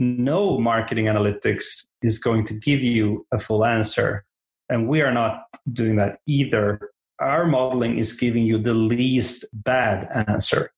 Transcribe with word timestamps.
no 0.00 0.58
marketing 0.58 1.04
analytics 1.04 1.84
is 2.00 2.18
going 2.18 2.42
to 2.42 2.54
give 2.54 2.80
you 2.80 3.26
a 3.32 3.38
full 3.38 3.66
answer. 3.66 4.24
And 4.70 4.88
we 4.88 5.02
are 5.02 5.12
not 5.12 5.42
doing 5.70 5.96
that 5.96 6.20
either. 6.26 6.90
Our 7.20 7.44
modeling 7.44 7.98
is 7.98 8.14
giving 8.14 8.44
you 8.44 8.56
the 8.56 8.72
least 8.72 9.44
bad 9.52 10.08
answer. 10.26 10.72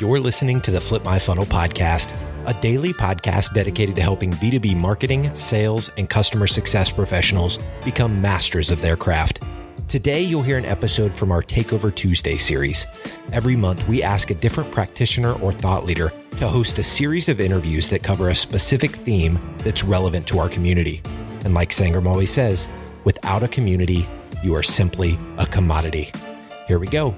You're 0.00 0.18
listening 0.18 0.60
to 0.62 0.72
the 0.72 0.80
Flip 0.80 1.04
My 1.04 1.20
Funnel 1.20 1.44
podcast, 1.44 2.16
a 2.46 2.60
daily 2.60 2.92
podcast 2.92 3.54
dedicated 3.54 3.94
to 3.96 4.02
helping 4.02 4.32
B2B 4.32 4.74
marketing, 4.76 5.32
sales, 5.36 5.92
and 5.96 6.10
customer 6.10 6.48
success 6.48 6.90
professionals 6.90 7.60
become 7.84 8.20
masters 8.20 8.70
of 8.70 8.80
their 8.80 8.96
craft. 8.96 9.40
Today, 9.88 10.20
you'll 10.20 10.42
hear 10.42 10.58
an 10.58 10.66
episode 10.66 11.14
from 11.14 11.32
our 11.32 11.42
Takeover 11.42 11.94
Tuesday 11.94 12.36
series. 12.36 12.86
Every 13.32 13.56
month, 13.56 13.88
we 13.88 14.02
ask 14.02 14.30
a 14.30 14.34
different 14.34 14.70
practitioner 14.70 15.32
or 15.40 15.50
thought 15.50 15.86
leader 15.86 16.12
to 16.32 16.46
host 16.46 16.78
a 16.78 16.84
series 16.84 17.30
of 17.30 17.40
interviews 17.40 17.88
that 17.88 18.02
cover 18.02 18.28
a 18.28 18.34
specific 18.34 18.90
theme 18.90 19.40
that's 19.60 19.82
relevant 19.84 20.26
to 20.26 20.40
our 20.40 20.50
community. 20.50 21.00
And 21.42 21.54
like 21.54 21.70
Sangram 21.70 22.06
always 22.06 22.30
says, 22.30 22.68
without 23.04 23.42
a 23.42 23.48
community, 23.48 24.06
you 24.42 24.54
are 24.54 24.62
simply 24.62 25.18
a 25.38 25.46
commodity. 25.46 26.12
Here 26.66 26.78
we 26.78 26.86
go. 26.86 27.16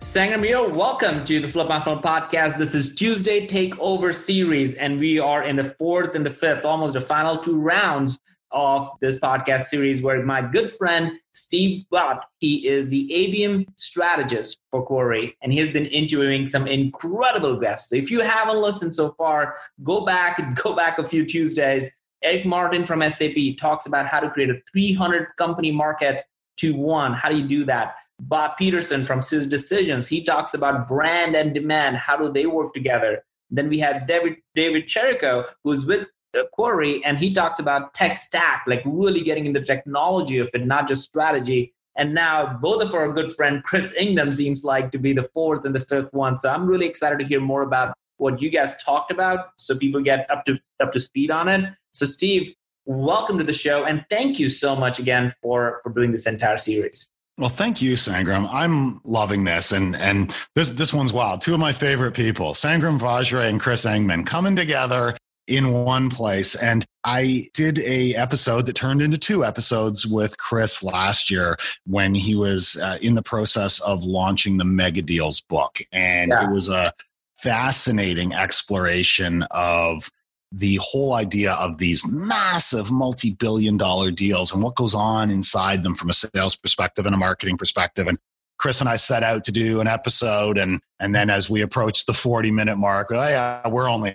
Sangram, 0.00 0.74
welcome 0.74 1.24
to 1.24 1.40
the 1.40 1.48
Flip 1.48 1.68
My 1.68 1.82
Funnel 1.82 2.02
podcast. 2.02 2.58
This 2.58 2.74
is 2.74 2.94
Tuesday 2.94 3.46
Takeover 3.46 4.14
series, 4.14 4.74
and 4.74 5.00
we 5.00 5.18
are 5.18 5.42
in 5.42 5.56
the 5.56 5.64
fourth 5.64 6.14
and 6.14 6.26
the 6.26 6.30
fifth, 6.30 6.66
almost 6.66 6.92
the 6.92 7.00
final 7.00 7.38
two 7.38 7.58
rounds 7.58 8.20
of 8.52 8.90
this 9.00 9.18
podcast 9.18 9.62
series 9.62 10.02
where 10.02 10.22
my 10.24 10.42
good 10.42 10.70
friend 10.70 11.12
Steve 11.34 11.84
Watt, 11.90 12.24
he 12.38 12.68
is 12.68 12.88
the 12.88 13.08
ABM 13.12 13.66
strategist 13.76 14.60
for 14.70 14.84
Query, 14.84 15.36
and 15.42 15.52
he 15.52 15.58
has 15.58 15.68
been 15.68 15.86
interviewing 15.86 16.46
some 16.46 16.66
incredible 16.66 17.58
guests. 17.58 17.90
So 17.90 17.96
if 17.96 18.10
you 18.10 18.20
haven't 18.20 18.60
listened 18.60 18.94
so 18.94 19.12
far, 19.12 19.56
go 19.82 20.04
back 20.04 20.38
and 20.38 20.56
go 20.62 20.74
back 20.74 20.98
a 20.98 21.04
few 21.04 21.24
Tuesdays. 21.24 21.94
Eric 22.22 22.46
Martin 22.46 22.84
from 22.84 23.08
SAP 23.08 23.56
talks 23.58 23.86
about 23.86 24.06
how 24.06 24.20
to 24.20 24.30
create 24.30 24.50
a 24.50 24.60
300 24.70 25.28
company 25.36 25.72
market 25.72 26.24
to 26.58 26.74
one. 26.76 27.12
How 27.14 27.28
do 27.28 27.36
you 27.36 27.48
do 27.48 27.64
that? 27.64 27.96
Bob 28.20 28.56
Peterson 28.56 29.04
from 29.04 29.20
SiriusDecisions, 29.20 30.08
he 30.08 30.22
talks 30.22 30.54
about 30.54 30.86
brand 30.86 31.34
and 31.34 31.52
demand. 31.52 31.96
How 31.96 32.16
do 32.16 32.30
they 32.30 32.46
work 32.46 32.72
together? 32.72 33.24
Then 33.50 33.68
we 33.68 33.80
have 33.80 34.06
David 34.06 34.36
David 34.54 34.86
Cherico, 34.86 35.48
who's 35.64 35.84
with 35.84 36.08
The 36.32 36.48
query, 36.52 37.04
and 37.04 37.18
he 37.18 37.32
talked 37.32 37.60
about 37.60 37.92
tech 37.92 38.16
stack, 38.16 38.64
like 38.66 38.82
really 38.86 39.20
getting 39.20 39.46
in 39.46 39.52
the 39.52 39.60
technology 39.60 40.38
of 40.38 40.48
it, 40.54 40.66
not 40.66 40.88
just 40.88 41.04
strategy. 41.04 41.74
And 41.96 42.14
now 42.14 42.58
both 42.60 42.82
of 42.82 42.94
our 42.94 43.12
good 43.12 43.32
friend 43.32 43.62
Chris 43.62 43.94
Engman 44.00 44.32
seems 44.32 44.64
like 44.64 44.90
to 44.92 44.98
be 44.98 45.12
the 45.12 45.24
fourth 45.34 45.66
and 45.66 45.74
the 45.74 45.80
fifth 45.80 46.12
one. 46.14 46.38
So 46.38 46.48
I'm 46.48 46.66
really 46.66 46.86
excited 46.86 47.18
to 47.18 47.24
hear 47.26 47.40
more 47.40 47.62
about 47.62 47.94
what 48.16 48.40
you 48.40 48.48
guys 48.50 48.82
talked 48.82 49.10
about, 49.10 49.50
so 49.56 49.76
people 49.76 50.00
get 50.00 50.30
up 50.30 50.44
to 50.46 50.58
up 50.80 50.92
to 50.92 51.00
speed 51.00 51.30
on 51.30 51.48
it. 51.48 51.70
So 51.92 52.06
Steve, 52.06 52.54
welcome 52.86 53.36
to 53.38 53.44
the 53.44 53.52
show, 53.52 53.84
and 53.84 54.04
thank 54.08 54.38
you 54.38 54.48
so 54.48 54.74
much 54.74 54.98
again 54.98 55.34
for 55.42 55.80
for 55.82 55.90
doing 55.90 56.12
this 56.12 56.26
entire 56.26 56.56
series. 56.56 57.08
Well, 57.38 57.50
thank 57.50 57.82
you, 57.82 57.94
Sangram. 57.94 58.48
I'm 58.52 59.00
loving 59.04 59.44
this, 59.44 59.72
and 59.72 59.96
and 59.96 60.34
this 60.54 60.70
this 60.70 60.94
one's 60.94 61.12
wild. 61.12 61.42
Two 61.42 61.54
of 61.54 61.60
my 61.60 61.72
favorite 61.72 62.12
people, 62.12 62.54
Sangram 62.54 62.98
Vajre 62.98 63.48
and 63.48 63.60
Chris 63.60 63.84
Engman, 63.84 64.24
coming 64.24 64.54
together 64.54 65.16
in 65.56 65.72
one 65.72 66.08
place. 66.08 66.54
And 66.54 66.84
I 67.04 67.46
did 67.52 67.78
a 67.80 68.14
episode 68.14 68.66
that 68.66 68.76
turned 68.76 69.02
into 69.02 69.18
two 69.18 69.44
episodes 69.44 70.06
with 70.06 70.38
Chris 70.38 70.82
last 70.82 71.30
year 71.30 71.56
when 71.84 72.14
he 72.14 72.34
was 72.34 72.80
uh, 72.82 72.98
in 73.02 73.14
the 73.14 73.22
process 73.22 73.80
of 73.80 74.04
launching 74.04 74.56
the 74.56 74.64
Mega 74.64 75.02
Deals 75.02 75.40
book, 75.40 75.80
and 75.92 76.30
yeah. 76.30 76.48
it 76.48 76.52
was 76.52 76.68
a 76.68 76.92
fascinating 77.38 78.32
exploration 78.32 79.42
of 79.50 80.10
the 80.52 80.76
whole 80.76 81.14
idea 81.14 81.52
of 81.54 81.78
these 81.78 82.06
massive 82.06 82.90
multi-billion 82.90 83.76
dollar 83.76 84.10
deals 84.10 84.52
and 84.52 84.62
what 84.62 84.76
goes 84.76 84.94
on 84.94 85.30
inside 85.30 85.82
them 85.82 85.94
from 85.94 86.10
a 86.10 86.12
sales 86.12 86.54
perspective 86.54 87.06
and 87.06 87.14
a 87.14 87.18
marketing 87.18 87.56
perspective 87.56 88.06
and 88.06 88.18
Chris 88.58 88.80
and 88.80 88.88
I 88.88 88.96
set 88.96 89.24
out 89.24 89.44
to 89.46 89.52
do 89.52 89.80
an 89.80 89.88
episode 89.88 90.58
and 90.58 90.80
and 91.00 91.14
then 91.14 91.30
as 91.30 91.48
we 91.48 91.62
approached 91.62 92.06
the 92.06 92.12
40 92.12 92.50
minute 92.50 92.76
mark 92.76 93.08
oh 93.10 93.14
yeah, 93.14 93.66
we're 93.66 93.88
only 93.88 94.14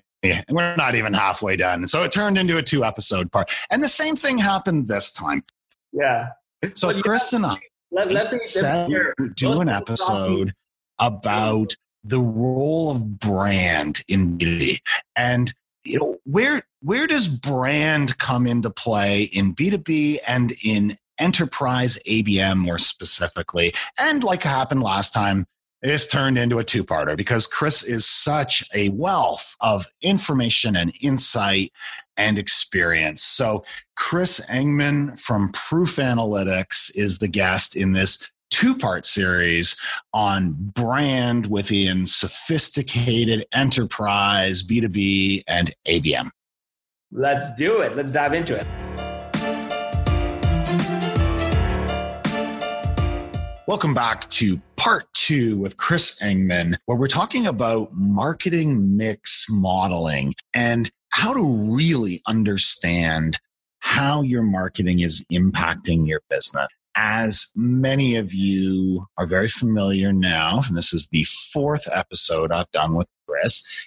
we're 0.49 0.75
not 0.75 0.95
even 0.95 1.13
halfway 1.13 1.55
done. 1.55 1.87
So 1.87 2.03
it 2.03 2.11
turned 2.11 2.37
into 2.37 2.57
a 2.57 2.63
two 2.63 2.83
episode 2.83 3.31
part. 3.31 3.51
And 3.69 3.83
the 3.83 3.87
same 3.89 4.15
thing 4.15 4.37
happened 4.37 4.87
this 4.87 5.11
time. 5.11 5.43
Yeah. 5.91 6.29
So 6.75 6.89
well, 6.89 7.01
Chris 7.01 7.33
and 7.33 7.45
I 7.45 7.59
let, 7.91 8.11
let 8.11 8.33
me 8.33 8.39
said 8.43 8.89
do 9.35 9.53
an 9.53 9.69
episode 9.69 10.53
about 10.99 11.75
the 12.03 12.19
role 12.19 12.91
of 12.91 13.19
brand 13.19 14.03
in 14.07 14.37
B2B. 14.37 14.79
And 15.15 15.53
you 15.83 15.99
know, 15.99 16.17
where 16.25 16.63
where 16.81 17.07
does 17.07 17.27
brand 17.27 18.17
come 18.17 18.45
into 18.45 18.69
play 18.69 19.23
in 19.23 19.55
B2B 19.55 20.19
and 20.27 20.53
in 20.63 20.97
enterprise 21.17 21.97
ABM 22.07 22.57
more 22.57 22.77
specifically? 22.77 23.73
And 23.99 24.23
like 24.23 24.43
happened 24.43 24.83
last 24.83 25.13
time, 25.13 25.45
this 25.81 26.07
turned 26.07 26.37
into 26.37 26.59
a 26.59 26.63
two 26.63 26.83
parter 26.83 27.15
because 27.15 27.45
Chris 27.45 27.83
is 27.83 28.05
such 28.05 28.67
a 28.73 28.89
wealth 28.89 29.55
of 29.61 29.87
information 30.01 30.75
and 30.75 30.91
insight 31.01 31.71
and 32.17 32.39
experience. 32.39 33.21
So, 33.23 33.63
Chris 33.95 34.43
Engman 34.49 35.19
from 35.19 35.51
Proof 35.51 35.97
Analytics 35.97 36.91
is 36.95 37.19
the 37.19 37.27
guest 37.27 37.75
in 37.75 37.93
this 37.93 38.29
two 38.49 38.75
part 38.75 39.05
series 39.05 39.79
on 40.13 40.53
brand 40.53 41.47
within 41.47 42.05
sophisticated 42.05 43.45
enterprise, 43.53 44.63
B2B, 44.63 45.43
and 45.47 45.73
ABM. 45.87 46.29
Let's 47.11 47.53
do 47.55 47.81
it. 47.81 47.95
Let's 47.95 48.11
dive 48.11 48.33
into 48.33 48.55
it. 48.55 48.67
Welcome 53.67 53.93
back 53.93 54.29
to 54.29 54.61
part 54.77 55.13
two 55.13 55.57
with 55.57 55.75
Chris 55.75 56.21
Engman, 56.21 56.77
where 56.85 56.97
we're 56.97 57.09
talking 57.09 57.45
about 57.45 57.89
marketing 57.91 58.95
mix 58.95 59.45
modeling 59.49 60.35
and 60.53 60.89
how 61.09 61.33
to 61.33 61.45
really 61.75 62.21
understand 62.27 63.37
how 63.79 64.21
your 64.21 64.41
marketing 64.41 65.01
is 65.01 65.25
impacting 65.33 66.07
your 66.07 66.21
business. 66.29 66.69
As 66.95 67.51
many 67.57 68.15
of 68.15 68.33
you 68.33 69.05
are 69.17 69.27
very 69.27 69.49
familiar 69.49 70.13
now, 70.13 70.61
and 70.65 70.77
this 70.77 70.93
is 70.93 71.09
the 71.11 71.25
fourth 71.25 71.89
episode 71.91 72.53
I've 72.53 72.71
done 72.71 72.95
with 72.95 73.07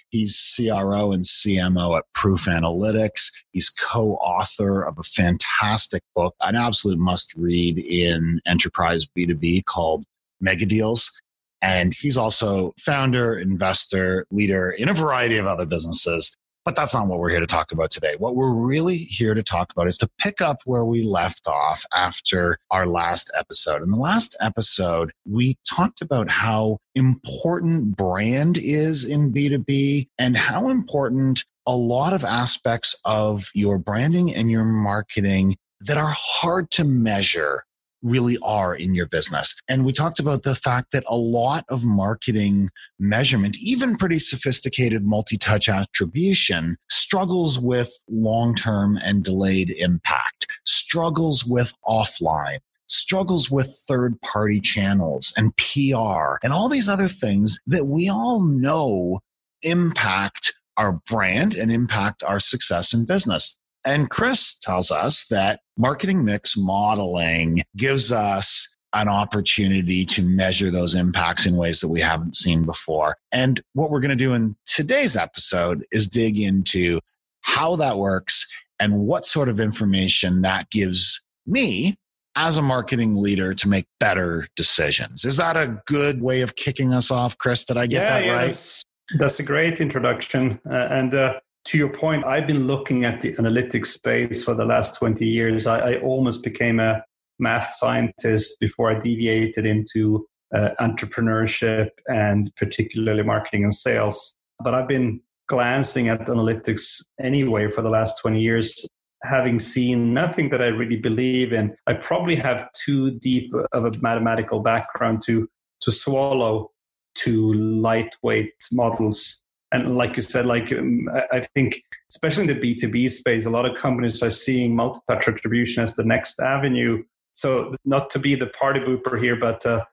He's 0.09 0.55
CRO 0.55 1.11
and 1.11 1.23
CMO 1.23 1.97
at 1.97 2.05
Proof 2.13 2.45
Analytics. 2.45 3.31
He's 3.51 3.69
co 3.69 4.15
author 4.15 4.81
of 4.83 4.97
a 4.97 5.03
fantastic 5.03 6.03
book, 6.15 6.35
an 6.41 6.55
absolute 6.55 6.99
must 6.99 7.33
read 7.35 7.77
in 7.77 8.41
enterprise 8.45 9.05
B2B 9.05 9.65
called 9.65 10.05
Mega 10.39 10.65
Deals. 10.65 11.21
And 11.61 11.93
he's 11.93 12.17
also 12.17 12.73
founder, 12.79 13.37
investor, 13.37 14.25
leader 14.31 14.71
in 14.71 14.89
a 14.89 14.93
variety 14.93 15.37
of 15.37 15.45
other 15.45 15.65
businesses. 15.65 16.35
But 16.63 16.75
that's 16.75 16.93
not 16.93 17.07
what 17.07 17.17
we're 17.17 17.31
here 17.31 17.39
to 17.39 17.47
talk 17.47 17.71
about 17.71 17.89
today. 17.89 18.15
What 18.17 18.35
we're 18.35 18.53
really 18.53 18.97
here 18.97 19.33
to 19.33 19.41
talk 19.41 19.71
about 19.71 19.87
is 19.87 19.97
to 19.99 20.09
pick 20.19 20.41
up 20.41 20.57
where 20.65 20.85
we 20.85 21.03
left 21.03 21.47
off 21.47 21.83
after 21.93 22.59
our 22.69 22.85
last 22.85 23.31
episode. 23.35 23.81
In 23.81 23.89
the 23.89 23.97
last 23.97 24.35
episode, 24.39 25.11
we 25.27 25.57
talked 25.67 26.01
about 26.01 26.29
how 26.29 26.77
important 26.93 27.97
brand 27.97 28.57
is 28.57 29.03
in 29.03 29.33
B2B 29.33 30.07
and 30.19 30.37
how 30.37 30.69
important 30.69 31.45
a 31.65 31.75
lot 31.75 32.13
of 32.13 32.23
aspects 32.23 32.95
of 33.05 33.49
your 33.55 33.79
branding 33.79 34.33
and 34.33 34.51
your 34.51 34.65
marketing 34.65 35.55
that 35.81 35.97
are 35.97 36.15
hard 36.15 36.69
to 36.71 36.83
measure 36.83 37.63
really 38.01 38.37
are 38.43 38.75
in 38.75 38.95
your 38.95 39.07
business. 39.07 39.55
And 39.67 39.85
we 39.85 39.93
talked 39.93 40.19
about 40.19 40.43
the 40.43 40.55
fact 40.55 40.91
that 40.91 41.03
a 41.07 41.15
lot 41.15 41.65
of 41.69 41.83
marketing 41.83 42.69
measurement, 42.99 43.57
even 43.61 43.95
pretty 43.95 44.19
sophisticated 44.19 45.05
multi 45.05 45.37
touch 45.37 45.69
attribution, 45.69 46.77
struggles 46.89 47.59
with 47.59 47.91
long 48.09 48.55
term 48.55 48.97
and 48.97 49.23
delayed 49.23 49.71
impact, 49.77 50.47
struggles 50.65 51.45
with 51.45 51.73
offline. 51.85 52.59
Struggles 52.87 53.49
with 53.49 53.73
third 53.87 54.19
party 54.19 54.59
channels 54.59 55.33
and 55.37 55.55
PR 55.55 56.35
and 56.43 56.51
all 56.51 56.67
these 56.67 56.89
other 56.89 57.07
things 57.07 57.61
that 57.65 57.87
we 57.87 58.09
all 58.09 58.41
know 58.41 59.21
impact 59.61 60.53
our 60.75 60.99
brand 61.07 61.53
and 61.53 61.71
impact 61.71 62.21
our 62.23 62.39
success 62.39 62.93
in 62.93 63.05
business. 63.05 63.60
And 63.85 64.09
Chris 64.09 64.57
tells 64.59 64.91
us 64.91 65.27
that 65.29 65.61
marketing 65.77 66.23
mix 66.23 66.55
modeling 66.55 67.61
gives 67.75 68.11
us 68.11 68.73
an 68.93 69.07
opportunity 69.07 70.05
to 70.05 70.21
measure 70.21 70.69
those 70.69 70.95
impacts 70.95 71.45
in 71.45 71.55
ways 71.55 71.79
that 71.79 71.87
we 71.87 72.01
haven't 72.01 72.35
seen 72.35 72.63
before. 72.63 73.15
And 73.31 73.61
what 73.73 73.89
we're 73.89 74.01
going 74.01 74.09
to 74.09 74.15
do 74.15 74.33
in 74.33 74.55
today's 74.65 75.15
episode 75.15 75.85
is 75.91 76.07
dig 76.07 76.37
into 76.37 76.99
how 77.41 77.75
that 77.77 77.97
works 77.97 78.45
and 78.79 78.99
what 78.99 79.25
sort 79.25 79.47
of 79.47 79.59
information 79.59 80.41
that 80.41 80.69
gives 80.69 81.21
me 81.47 81.95
as 82.35 82.57
a 82.57 82.61
marketing 82.61 83.15
leader 83.15 83.53
to 83.53 83.67
make 83.67 83.85
better 83.99 84.47
decisions. 84.55 85.25
Is 85.25 85.37
that 85.37 85.57
a 85.57 85.81
good 85.85 86.21
way 86.21 86.41
of 86.41 86.55
kicking 86.55 86.93
us 86.93 87.11
off, 87.11 87.37
Chris? 87.37 87.65
Did 87.65 87.77
I 87.77 87.87
get 87.87 88.03
yeah, 88.03 88.09
that 88.09 88.25
yeah, 88.25 88.31
right? 88.31 88.45
That's, 88.45 88.85
that's, 89.17 89.39
a 89.39 89.43
great 89.43 89.81
introduction. 89.81 90.59
Uh, 90.69 90.73
and 90.75 91.13
uh, 91.13 91.39
to 91.65 91.77
your 91.77 91.89
point, 91.89 92.25
I've 92.25 92.47
been 92.47 92.67
looking 92.67 93.05
at 93.05 93.21
the 93.21 93.33
analytics 93.33 93.87
space 93.87 94.43
for 94.43 94.53
the 94.53 94.65
last 94.65 94.97
20 94.97 95.25
years. 95.25 95.67
I, 95.67 95.93
I 95.93 96.01
almost 96.01 96.43
became 96.43 96.79
a 96.79 97.03
math 97.39 97.71
scientist 97.73 98.59
before 98.59 98.91
I 98.91 98.99
deviated 98.99 99.65
into 99.65 100.27
uh, 100.53 100.71
entrepreneurship 100.79 101.89
and 102.07 102.51
particularly 102.55 103.23
marketing 103.23 103.63
and 103.63 103.73
sales. 103.73 104.35
But 104.63 104.75
I've 104.75 104.87
been 104.87 105.21
glancing 105.47 106.07
at 106.07 106.27
analytics 106.27 107.03
anyway 107.21 107.69
for 107.69 107.81
the 107.81 107.89
last 107.89 108.19
20 108.21 108.39
years 108.39 108.87
having 109.23 109.59
seen 109.59 110.13
nothing 110.13 110.49
that 110.49 110.61
I 110.61 110.67
really 110.67 110.95
believe 110.95 111.53
in. 111.53 111.75
I 111.87 111.93
probably 111.93 112.35
have 112.37 112.67
too 112.73 113.11
deep 113.19 113.53
of 113.71 113.85
a 113.85 113.91
mathematical 113.99 114.61
background 114.61 115.21
to 115.25 115.47
to 115.81 115.91
swallow 115.91 116.71
to 117.15 117.53
lightweight 117.53 118.53
models. 118.71 119.43
And 119.71 119.95
like 119.95 120.15
you 120.17 120.21
said, 120.21 120.45
like 120.45 120.71
um, 120.73 121.07
I 121.31 121.41
think, 121.55 121.81
especially 122.09 122.43
in 122.43 122.47
the 122.47 122.59
B 122.59 122.75
two 122.75 122.89
B 122.89 123.07
space, 123.07 123.45
a 123.45 123.49
lot 123.49 123.65
of 123.65 123.77
companies 123.77 124.21
are 124.21 124.29
seeing 124.29 124.75
multi-touch 124.75 125.27
attribution 125.27 125.83
as 125.83 125.95
the 125.95 126.03
next 126.03 126.39
avenue. 126.39 127.03
So, 127.31 127.73
not 127.85 128.09
to 128.11 128.19
be 128.19 128.35
the 128.35 128.47
party 128.47 128.81
booper 128.81 129.21
here, 129.21 129.37
but 129.37 129.65
uh, 129.65 129.85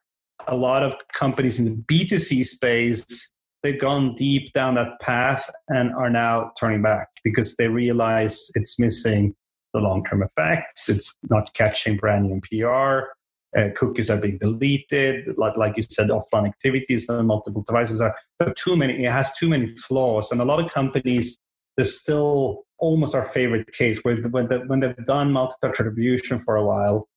a 0.49 0.57
lot 0.57 0.83
of 0.83 0.95
companies 1.13 1.59
in 1.61 1.65
the 1.65 1.71
B 1.87 2.05
two 2.05 2.19
C 2.19 2.43
space 2.43 3.35
they've 3.63 3.81
gone 3.81 4.15
deep 4.15 4.53
down 4.53 4.75
that 4.77 5.01
path 5.01 5.51
and 5.69 5.93
are 5.95 6.11
now 6.11 6.53
turning 6.59 6.83
back 6.83 7.09
because 7.25 7.57
they 7.57 7.69
realize 7.69 8.51
it's 8.55 8.79
missing 8.79 9.35
the 9.75 9.81
long 9.81 10.05
term 10.05 10.23
effects. 10.23 10.89
It's 10.89 11.19
not 11.31 11.53
catching 11.55 11.97
brand 11.97 12.27
new 12.27 12.41
PR. 12.41 13.09
Uh, 13.57 13.69
cookies 13.75 14.11
are 14.11 14.19
being 14.19 14.37
deleted, 14.39 15.39
like, 15.39 15.57
like 15.57 15.75
you 15.77 15.83
said, 15.89 16.09
offline 16.11 16.47
activities 16.47 17.09
on 17.09 17.27
multiple 17.27 17.63
devices 17.67 18.01
are 18.01 18.15
too 18.57 18.77
many. 18.77 19.05
It 19.05 19.11
has 19.11 19.33
too 19.37 19.49
many 19.49 19.75
flaws, 19.77 20.31
and 20.31 20.41
a 20.41 20.45
lot 20.45 20.61
of 20.61 20.71
companies. 20.71 21.39
There's 21.77 21.99
still 21.99 22.65
almost 22.79 23.15
our 23.15 23.25
favorite 23.25 23.73
case 23.73 24.01
where 24.01 24.17
when, 24.17 24.49
the, 24.49 24.59
when 24.67 24.81
they've 24.81 25.05
done 25.07 25.31
multi-touch 25.33 25.79
attribution 25.79 26.41
for 26.41 26.57
a 26.57 26.65
while, 26.65 27.09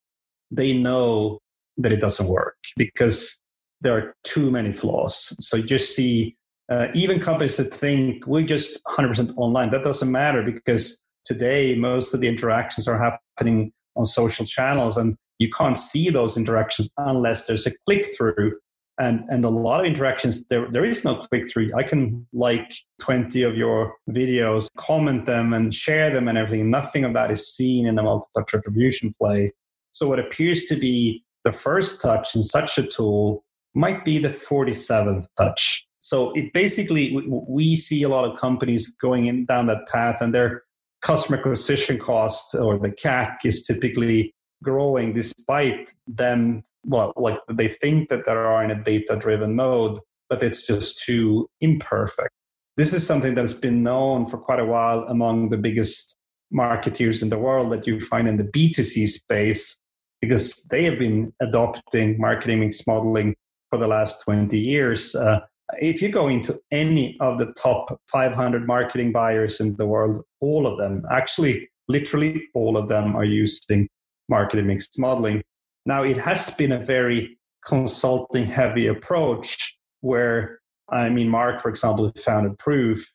they 0.52 0.72
know 0.72 1.40
that 1.78 1.92
it 1.92 2.00
doesn't 2.00 2.28
work 2.28 2.58
because 2.78 3.42
there 3.82 3.98
are 3.98 4.16
too 4.24 4.52
many 4.52 4.72
flaws. 4.72 5.36
So 5.46 5.58
you 5.58 5.64
just 5.64 5.96
see 5.96 6.38
uh, 6.70 6.88
even 6.94 7.20
companies 7.20 7.58
that 7.58 7.74
think 7.74 8.26
we're 8.28 8.46
just 8.46 8.80
100% 8.86 9.34
online. 9.36 9.72
That 9.72 9.84
doesn't 9.84 10.12
matter 10.12 10.44
because 10.44 11.04
today 11.26 11.76
most 11.76 12.14
of 12.14 12.22
the 12.22 12.28
interactions 12.28 12.88
are 12.88 12.98
happening 12.98 13.74
on 13.96 14.06
social 14.06 14.46
channels 14.46 14.98
and 14.98 15.18
you 15.42 15.50
can't 15.50 15.78
see 15.78 16.10
those 16.10 16.38
interactions 16.38 16.90
unless 16.98 17.48
there's 17.48 17.66
a 17.66 17.72
click 17.86 18.06
through. 18.16 18.58
And, 19.00 19.22
and 19.30 19.44
a 19.44 19.50
lot 19.50 19.80
of 19.80 19.88
interactions, 19.88 20.46
there, 20.48 20.68
there 20.72 20.86
is 20.86 21.04
no 21.04 21.16
click 21.16 21.50
through. 21.50 21.72
I 21.76 21.82
can 21.82 22.28
like 22.34 22.72
20 23.00 23.42
of 23.42 23.58
your 23.58 23.96
videos, 24.10 24.70
comment 24.78 25.26
them, 25.26 25.54
and 25.54 25.74
share 25.74 26.12
them 26.12 26.28
and 26.28 26.38
everything. 26.38 26.70
Nothing 26.70 27.06
of 27.06 27.14
that 27.14 27.32
is 27.32 27.52
seen 27.52 27.88
in 27.88 27.98
a 27.98 28.04
multi 28.04 28.28
touch 28.38 28.54
attribution 28.54 29.16
play. 29.20 29.54
So, 29.92 30.08
what 30.08 30.20
appears 30.20 30.66
to 30.66 30.76
be 30.76 31.24
the 31.44 31.52
first 31.52 32.02
touch 32.02 32.36
in 32.36 32.44
such 32.44 32.78
a 32.78 32.84
tool 32.84 33.44
might 33.74 34.06
be 34.06 34.20
the 34.20 34.30
47th 34.30 35.26
touch. 35.38 35.88
So 36.00 36.32
it 36.34 36.54
basically, 36.54 37.18
we 37.28 37.76
see 37.76 38.04
a 38.04 38.10
lot 38.10 38.30
of 38.30 38.40
companies 38.40 38.94
going 39.02 39.28
in 39.28 39.46
down 39.46 39.68
that 39.68 39.88
path 39.88 40.22
and 40.22 40.34
their 40.34 40.64
customer 41.02 41.38
acquisition 41.38 41.98
cost 41.98 42.56
or 42.56 42.78
the 42.78 42.92
CAC 42.92 43.38
is 43.46 43.66
typically 43.66 44.34
growing 44.64 45.14
despite 45.14 45.94
them, 46.08 46.64
well, 46.86 47.14
like 47.16 47.40
they 47.52 47.68
think 47.68 48.10
that 48.10 48.26
they 48.26 48.32
are 48.32 48.64
in 48.64 48.72
a 48.72 48.84
data 48.84 49.16
driven 49.16 49.56
mode, 49.56 50.00
but 50.30 50.44
it's 50.44 50.68
just 50.68 51.04
too 51.04 51.50
imperfect. 51.60 52.34
This 52.78 52.94
is 52.94 53.06
something 53.06 53.36
that's 53.36 53.54
been 53.54 53.84
known 53.84 54.26
for 54.26 54.38
quite 54.38 54.60
a 54.60 54.66
while 54.66 55.04
among 55.04 55.50
the 55.50 55.58
biggest 55.58 56.18
marketeers 56.54 57.22
in 57.22 57.30
the 57.30 57.38
world 57.38 57.72
that 57.72 57.88
you 57.88 58.00
find 58.00 58.28
in 58.28 58.38
the 58.38 58.44
B2C 58.44 59.08
space 59.08 59.82
because 60.22 60.64
they 60.70 60.84
have 60.84 61.00
been 61.00 61.34
adopting 61.42 62.20
marketing 62.20 62.60
mix 62.60 62.86
modeling 62.86 63.36
for 63.70 63.78
the 63.78 63.88
last 63.88 64.22
20 64.24 64.58
years. 64.58 65.16
Uh, 65.16 65.40
if 65.80 66.02
you 66.02 66.10
go 66.10 66.28
into 66.28 66.60
any 66.72 67.18
of 67.20 67.40
the 67.40 67.54
top 67.54 68.00
500 68.12 68.68
marketing 68.68 69.12
buyers 69.12 69.60
in 69.60 69.76
the 69.78 69.86
world, 69.86 70.24
all 70.42 70.68
of 70.68 70.78
them, 70.78 71.04
actually, 71.12 71.70
literally 71.88 72.44
all 72.54 72.78
of 72.78 72.88
them 72.88 73.16
are 73.16 73.24
using 73.26 73.88
marketing 74.32 74.66
mix 74.66 74.90
modeling. 74.98 75.44
Now, 75.86 76.04
it 76.04 76.18
has 76.18 76.50
been 76.52 76.72
a 76.72 76.84
very 76.84 77.38
consulting 77.66 78.46
heavy 78.46 78.88
approach 78.88 79.78
where, 80.00 80.60
I 80.90 81.10
mean, 81.10 81.30
Mark, 81.30 81.62
for 81.62 81.70
example, 81.70 82.12
founded 82.18 82.58
Proof. 82.58 83.12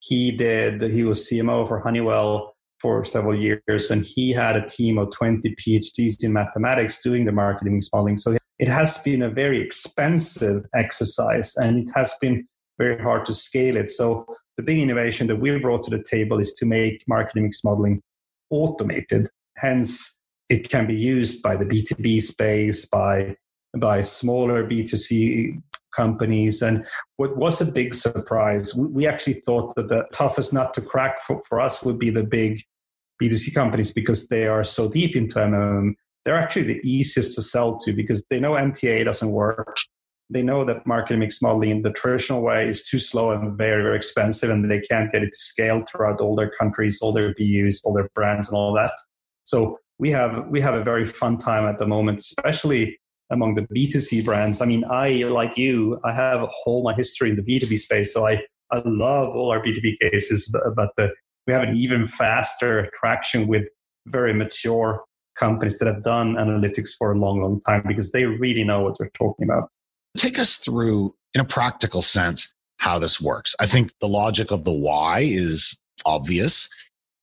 He 0.00 0.32
did, 0.32 0.82
he 0.82 1.04
was 1.04 1.28
CMO 1.28 1.68
for 1.68 1.78
Honeywell 1.78 2.56
for 2.80 3.04
several 3.04 3.34
years, 3.34 3.90
and 3.90 4.04
he 4.04 4.30
had 4.30 4.56
a 4.56 4.66
team 4.66 4.98
of 4.98 5.10
20 5.12 5.54
PhDs 5.54 6.22
in 6.22 6.32
mathematics 6.32 7.02
doing 7.02 7.24
the 7.24 7.32
marketing 7.32 7.74
mix 7.74 7.88
modeling. 7.92 8.18
So 8.18 8.36
it 8.58 8.68
has 8.68 8.98
been 8.98 9.22
a 9.22 9.30
very 9.30 9.60
expensive 9.60 10.64
exercise 10.74 11.56
and 11.56 11.78
it 11.78 11.90
has 11.94 12.14
been 12.20 12.46
very 12.78 13.02
hard 13.02 13.26
to 13.26 13.34
scale 13.34 13.76
it. 13.76 13.90
So 13.90 14.26
the 14.56 14.62
big 14.62 14.78
innovation 14.78 15.26
that 15.28 15.36
we 15.36 15.58
brought 15.58 15.84
to 15.84 15.90
the 15.90 16.04
table 16.08 16.38
is 16.38 16.52
to 16.54 16.66
make 16.66 17.02
marketing 17.08 17.44
mix 17.44 17.64
modeling 17.64 18.02
automated. 18.50 19.28
Hence, 19.56 20.20
it 20.48 20.68
can 20.68 20.86
be 20.86 20.94
used 20.94 21.42
by 21.42 21.56
the 21.56 21.64
B2B 21.64 22.22
space, 22.22 22.86
by 22.86 23.36
by 23.76 24.02
smaller 24.02 24.64
B2C 24.64 25.60
companies. 25.96 26.62
And 26.62 26.84
what 27.16 27.36
was 27.36 27.60
a 27.60 27.64
big 27.66 27.94
surprise, 27.94 28.72
we 28.74 29.06
actually 29.06 29.34
thought 29.34 29.74
that 29.74 29.88
the 29.88 30.04
toughest 30.12 30.52
nut 30.52 30.74
to 30.74 30.80
crack 30.80 31.22
for, 31.22 31.40
for 31.48 31.60
us 31.60 31.82
would 31.82 31.98
be 31.98 32.10
the 32.10 32.22
big 32.22 32.62
B2C 33.20 33.52
companies 33.52 33.92
because 33.92 34.28
they 34.28 34.46
are 34.46 34.62
so 34.62 34.88
deep 34.88 35.16
into 35.16 35.36
MMM 35.36 35.94
they're 36.24 36.38
actually 36.38 36.64
the 36.64 36.80
easiest 36.82 37.34
to 37.34 37.42
sell 37.42 37.76
to 37.78 37.92
because 37.92 38.24
they 38.30 38.40
know 38.40 38.52
MTA 38.52 39.04
doesn't 39.04 39.30
work. 39.30 39.76
They 40.30 40.42
know 40.42 40.64
that 40.64 40.86
marketing 40.86 41.20
mix 41.20 41.42
modeling 41.42 41.70
in 41.70 41.82
the 41.82 41.92
traditional 41.92 42.40
way 42.40 42.66
is 42.66 42.88
too 42.88 42.98
slow 42.98 43.30
and 43.32 43.58
very, 43.58 43.82
very 43.82 43.96
expensive, 43.96 44.48
and 44.48 44.70
they 44.70 44.80
can't 44.80 45.12
get 45.12 45.22
it 45.22 45.32
to 45.32 45.38
scale 45.38 45.84
throughout 45.86 46.20
all 46.20 46.34
their 46.34 46.50
countries, 46.58 46.98
all 47.02 47.12
their 47.12 47.34
BUs, 47.34 47.82
all 47.84 47.92
their 47.92 48.08
brands, 48.14 48.48
and 48.48 48.56
all 48.56 48.72
that. 48.74 48.92
So 49.44 49.78
we 49.98 50.10
have 50.10 50.48
we 50.48 50.60
have 50.60 50.74
a 50.74 50.82
very 50.82 51.06
fun 51.06 51.38
time 51.38 51.66
at 51.66 51.78
the 51.78 51.86
moment, 51.86 52.18
especially 52.18 52.98
among 53.30 53.54
the 53.54 53.62
B2C 53.62 54.24
brands. 54.24 54.60
I 54.60 54.66
mean, 54.66 54.84
I 54.90 55.24
like 55.24 55.56
you, 55.56 55.98
I 56.04 56.12
have 56.12 56.42
a 56.42 56.46
whole 56.46 56.82
my 56.82 56.94
history 56.94 57.30
in 57.30 57.36
the 57.36 57.42
B2B 57.42 57.78
space, 57.78 58.12
so 58.12 58.26
I 58.26 58.42
I 58.70 58.82
love 58.84 59.34
all 59.34 59.50
our 59.52 59.62
B2B 59.62 59.98
cases, 60.00 60.54
but 60.74 60.90
the, 60.96 61.10
we 61.46 61.52
have 61.52 61.62
an 61.62 61.76
even 61.76 62.06
faster 62.06 62.90
traction 62.98 63.46
with 63.46 63.64
very 64.06 64.34
mature 64.34 65.04
companies 65.36 65.78
that 65.78 65.86
have 65.86 66.02
done 66.02 66.34
analytics 66.34 66.90
for 66.96 67.12
a 67.12 67.18
long, 67.18 67.40
long 67.42 67.60
time 67.60 67.82
because 67.86 68.12
they 68.12 68.24
really 68.24 68.64
know 68.64 68.82
what 68.82 68.96
they're 68.98 69.10
talking 69.14 69.44
about. 69.44 69.68
Take 70.16 70.38
us 70.38 70.56
through, 70.56 71.14
in 71.34 71.40
a 71.40 71.44
practical 71.44 72.02
sense, 72.02 72.54
how 72.78 72.98
this 72.98 73.20
works. 73.20 73.54
I 73.60 73.66
think 73.66 73.92
the 74.00 74.08
logic 74.08 74.50
of 74.50 74.64
the 74.64 74.72
why 74.72 75.20
is 75.20 75.78
obvious, 76.06 76.68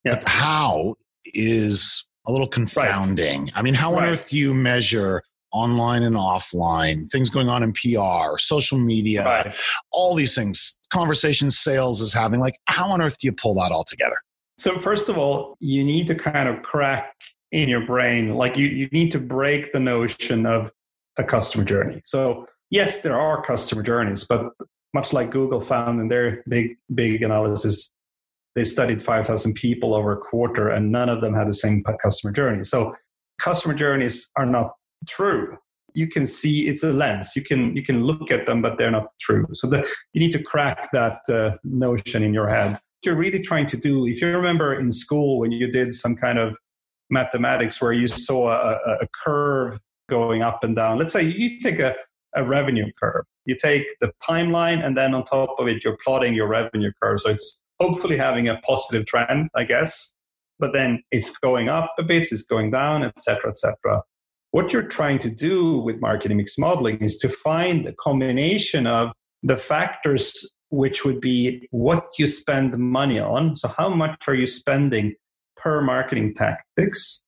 yeah. 0.03 0.15
but 0.15 0.27
how 0.27 0.95
is 1.25 2.05
a 2.27 2.31
little 2.31 2.47
confounding. 2.47 3.43
Right. 3.43 3.51
I 3.55 3.61
mean, 3.61 3.73
how 3.73 3.93
right. 3.93 4.03
on 4.03 4.09
earth 4.09 4.29
do 4.29 4.37
you 4.37 4.53
measure 4.53 5.23
online 5.53 6.03
and 6.03 6.15
offline, 6.15 7.09
things 7.09 7.29
going 7.29 7.49
on 7.49 7.63
in 7.63 7.73
PR, 7.73 8.37
social 8.37 8.77
media, 8.77 9.25
right. 9.25 9.53
all 9.91 10.15
these 10.15 10.33
things, 10.33 10.79
conversations 10.91 11.59
sales 11.59 12.01
is 12.01 12.13
having? 12.13 12.39
Like, 12.39 12.55
how 12.65 12.89
on 12.89 13.01
earth 13.01 13.17
do 13.19 13.27
you 13.27 13.33
pull 13.33 13.55
that 13.55 13.71
all 13.71 13.83
together? 13.83 14.15
So, 14.57 14.77
first 14.77 15.09
of 15.09 15.17
all, 15.17 15.57
you 15.59 15.83
need 15.83 16.07
to 16.07 16.15
kind 16.15 16.47
of 16.47 16.61
crack 16.61 17.13
in 17.51 17.67
your 17.67 17.85
brain. 17.85 18.35
Like 18.35 18.57
you, 18.57 18.67
you 18.67 18.87
need 18.91 19.11
to 19.11 19.19
break 19.19 19.73
the 19.73 19.79
notion 19.79 20.45
of 20.45 20.71
a 21.17 21.23
customer 21.23 21.63
journey. 21.63 22.01
So 22.03 22.47
yes, 22.69 23.01
there 23.01 23.19
are 23.19 23.43
customer 23.45 23.83
journeys, 23.83 24.23
but 24.23 24.51
much 24.93 25.13
like 25.13 25.31
Google 25.31 25.59
found 25.59 25.99
in 25.99 26.07
their 26.07 26.43
big, 26.47 26.77
big 26.93 27.23
analysis, 27.23 27.93
they 28.55 28.63
studied 28.63 29.01
5,000 29.01 29.53
people 29.53 29.93
over 29.93 30.11
a 30.11 30.17
quarter 30.17 30.69
and 30.69 30.91
none 30.91 31.09
of 31.09 31.21
them 31.21 31.33
had 31.33 31.47
the 31.47 31.53
same 31.53 31.83
customer 32.01 32.31
journey. 32.31 32.63
So 32.63 32.93
customer 33.39 33.73
journeys 33.73 34.29
are 34.35 34.45
not 34.45 34.71
true. 35.07 35.57
You 35.93 36.07
can 36.07 36.25
see 36.25 36.67
it's 36.67 36.83
a 36.83 36.93
lens. 36.93 37.33
You 37.35 37.43
can 37.43 37.75
you 37.75 37.83
can 37.83 38.03
look 38.03 38.31
at 38.31 38.45
them, 38.45 38.61
but 38.61 38.77
they're 38.77 38.91
not 38.91 39.07
true. 39.19 39.45
So 39.53 39.67
the, 39.67 39.85
you 40.13 40.21
need 40.21 40.31
to 40.31 40.41
crack 40.41 40.89
that 40.93 41.19
uh, 41.29 41.57
notion 41.65 42.23
in 42.23 42.33
your 42.33 42.47
head. 42.47 42.71
What 42.71 42.81
You're 43.03 43.15
really 43.15 43.39
trying 43.41 43.67
to 43.67 43.77
do. 43.77 44.07
If 44.07 44.21
you 44.21 44.27
remember 44.29 44.79
in 44.79 44.89
school 44.89 45.39
when 45.39 45.51
you 45.51 45.69
did 45.69 45.93
some 45.93 46.15
kind 46.15 46.39
of 46.39 46.55
mathematics 47.09 47.81
where 47.81 47.91
you 47.91 48.07
saw 48.07 48.49
a, 48.51 48.77
a 49.01 49.07
curve 49.23 49.77
going 50.09 50.41
up 50.41 50.63
and 50.63 50.75
down. 50.75 50.97
Let's 50.97 51.13
say 51.13 51.23
you 51.23 51.59
take 51.59 51.79
a, 51.79 51.95
a 52.35 52.43
revenue 52.43 52.91
curve. 52.99 53.25
You 53.45 53.55
take 53.55 53.85
the 53.99 54.11
timeline 54.21 54.85
and 54.85 54.95
then 54.95 55.13
on 55.13 55.23
top 55.23 55.55
of 55.59 55.67
it, 55.67 55.83
you're 55.83 55.97
plotting 56.03 56.33
your 56.33 56.47
revenue 56.47 56.91
curve. 57.01 57.21
So 57.21 57.29
it's 57.29 57.61
hopefully 57.81 58.17
having 58.17 58.47
a 58.47 58.57
positive 58.57 59.05
trend, 59.05 59.47
I 59.55 59.63
guess. 59.63 60.15
But 60.59 60.73
then 60.73 61.03
it's 61.11 61.31
going 61.39 61.69
up 61.69 61.91
a 61.97 62.03
bit, 62.03 62.29
it's 62.31 62.43
going 62.43 62.69
down, 62.71 63.03
etc., 63.03 63.49
etc. 63.49 64.03
what 64.51 64.71
you're 64.71 64.91
trying 64.99 65.17
to 65.19 65.29
do 65.29 65.79
with 65.79 65.99
marketing 65.99 66.37
mix 66.37 66.57
modeling 66.57 66.99
is 66.99 67.17
to 67.17 67.29
find 67.29 67.87
a 67.87 67.93
combination 67.93 68.85
of 68.85 69.11
the 69.41 69.57
factors 69.57 70.53
which 70.69 71.03
would 71.03 71.19
be 71.19 71.67
what 71.71 72.05
you 72.17 72.27
spend 72.27 72.77
money 72.77 73.19
on. 73.19 73.55
So, 73.55 73.67
how 73.67 73.89
much 73.89 74.27
are 74.27 74.35
you 74.35 74.45
spending 74.45 75.15
per 75.57 75.81
marketing 75.81 76.33
tactics? 76.35 77.23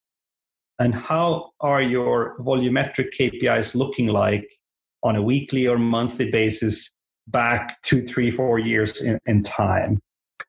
And 0.80 0.96
how 0.96 1.52
are 1.60 1.82
your 1.82 2.38
volumetric 2.40 3.10
KPIs 3.20 3.76
looking 3.76 4.08
like 4.08 4.48
on 5.04 5.16
a 5.16 5.22
weekly 5.22 5.68
or 5.68 5.78
monthly 5.78 6.30
basis 6.30 6.90
back 7.28 7.82
two, 7.84 8.02
three, 8.06 8.32
four 8.32 8.60
years 8.60 9.02
in, 9.02 9.20
in 9.26 9.44
time? 9.44 10.00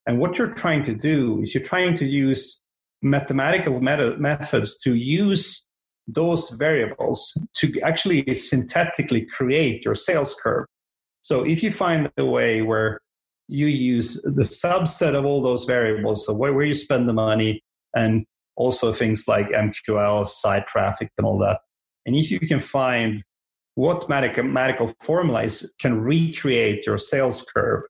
And 0.06 0.18
what 0.18 0.38
you're 0.38 0.54
trying 0.54 0.82
to 0.82 0.94
do 0.94 1.40
is 1.42 1.54
you're 1.54 1.62
trying 1.62 1.94
to 1.94 2.04
use 2.04 2.62
mathematical 3.02 3.80
meta- 3.80 4.16
methods 4.18 4.76
to 4.78 4.94
use 4.94 5.66
those 6.06 6.50
variables 6.50 7.32
to 7.56 7.80
actually 7.80 8.34
synthetically 8.34 9.25
create 9.25 9.84
your 9.84 9.94
sales 9.94 10.34
curve. 10.34 10.66
So 11.23 11.44
if 11.44 11.62
you 11.62 11.70
find 11.70 12.11
a 12.18 12.25
way 12.25 12.61
where 12.61 13.00
you 13.49 13.66
use 13.66 14.20
the 14.23 14.42
subset 14.42 15.14
of 15.14 15.25
all 15.25 15.42
those 15.42 15.64
variables, 15.64 16.26
so 16.26 16.34
where, 16.34 16.52
where 16.52 16.66
you 16.66 16.75
spend 16.75 17.08
the 17.08 17.12
money 17.14 17.62
and 17.94 18.26
also 18.56 18.92
things 18.92 19.26
like 19.26 19.49
MQL, 19.49 20.26
site 20.26 20.66
traffic, 20.66 21.11
and 21.18 21.26
all 21.26 21.38
that. 21.38 21.61
And 22.06 22.14
if 22.14 22.30
you 22.30 22.40
can 22.40 22.61
find 22.61 23.23
what 23.75 24.08
mathematical 24.08 24.92
formulas 25.00 25.73
can 25.80 26.00
recreate 26.00 26.87
your 26.87 26.99
sales 26.99 27.42
curve, 27.42 27.82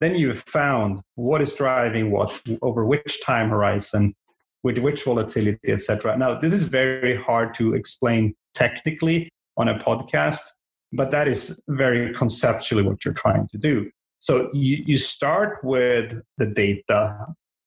then 0.00 0.14
you've 0.14 0.40
found 0.40 1.00
what 1.16 1.40
is 1.40 1.54
driving 1.54 2.10
what 2.10 2.32
over 2.62 2.84
which 2.84 3.20
time 3.22 3.50
horizon 3.50 4.14
with 4.62 4.78
which 4.78 5.04
volatility, 5.04 5.72
etc. 5.72 6.16
Now, 6.16 6.38
this 6.38 6.52
is 6.52 6.64
very 6.64 7.16
hard 7.16 7.54
to 7.54 7.74
explain 7.74 8.34
technically 8.54 9.30
on 9.56 9.68
a 9.68 9.78
podcast, 9.78 10.40
but 10.92 11.10
that 11.10 11.28
is 11.28 11.62
very 11.68 12.12
conceptually 12.14 12.82
what 12.82 13.04
you're 13.04 13.14
trying 13.14 13.48
to 13.48 13.58
do. 13.58 13.90
So 14.18 14.50
you, 14.52 14.82
you 14.84 14.96
start 14.96 15.62
with 15.62 16.20
the 16.38 16.46
data, 16.46 17.26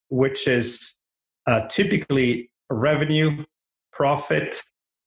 which 0.09 0.47
is 0.47 0.99
uh, 1.47 1.67
typically 1.67 2.51
revenue, 2.69 3.45
profit, 3.93 4.61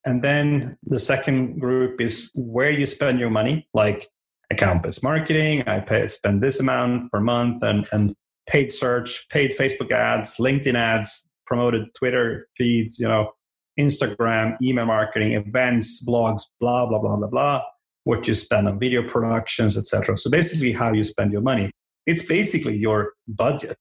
and 0.06 0.22
then 0.22 0.76
the 0.84 0.98
second 0.98 1.60
group 1.60 2.00
is 2.00 2.30
where 2.34 2.70
you 2.70 2.86
spend 2.86 3.18
your 3.18 3.30
money, 3.30 3.68
like 3.74 4.08
account-based 4.54 5.02
marketing. 5.02 5.62
I 5.66 5.80
pay, 5.80 6.06
spend 6.06 6.42
this 6.42 6.60
amount 6.60 7.10
per 7.12 7.20
month, 7.20 7.62
and, 7.62 7.86
and 7.92 8.14
paid 8.46 8.72
search, 8.72 9.26
paid 9.28 9.52
Facebook 9.56 9.90
ads, 9.92 10.36
LinkedIn 10.38 10.76
ads, 10.76 11.26
promoted 11.46 11.82
Twitter 11.94 12.48
feeds, 12.56 12.98
you 12.98 13.06
know, 13.06 13.32
Instagram, 13.78 14.56
email 14.62 14.86
marketing, 14.86 15.32
events, 15.32 16.04
blogs, 16.06 16.42
blah 16.60 16.86
blah 16.86 16.98
blah 16.98 17.16
blah 17.16 17.28
blah. 17.28 17.62
What 18.04 18.26
you 18.28 18.34
spend 18.34 18.68
on 18.68 18.78
video 18.78 19.06
productions, 19.08 19.76
etc. 19.76 20.16
So 20.18 20.30
basically, 20.30 20.72
how 20.72 20.92
you 20.92 21.04
spend 21.04 21.32
your 21.32 21.40
money. 21.40 21.70
It's 22.06 22.22
basically 22.22 22.76
your 22.76 23.12
budget. 23.26 23.76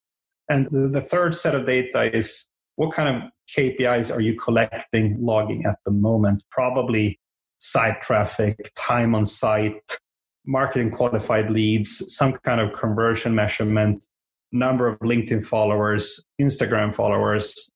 And 0.50 0.68
the 0.72 1.01
third 1.01 1.36
set 1.36 1.56
of 1.56 1.65
data 1.65 2.15
is 2.15 2.50
what 2.75 2.94
kind 2.94 3.10
of 3.10 3.30
KPIs 3.56 4.13
are 4.13 4.22
you 4.22 4.38
collecting, 4.39 5.18
logging 5.20 5.65
at 5.65 5.77
the 5.86 5.92
moment? 5.92 6.44
Probably 6.50 7.20
site 7.60 8.01
traffic, 8.01 8.72
time 8.75 9.13
on 9.15 9.25
site, 9.25 10.00
marketing 10.46 10.92
qualified 10.92 11.50
leads, 11.50 12.14
some 12.16 12.34
kind 12.44 12.60
of 12.60 12.78
conversion 12.80 13.34
measurement, 13.34 14.06
number 14.52 14.88
of 14.88 15.00
LinkedIn 15.00 15.44
followers, 15.44 16.24
Instagram 16.40 16.94
followers, 16.94 17.72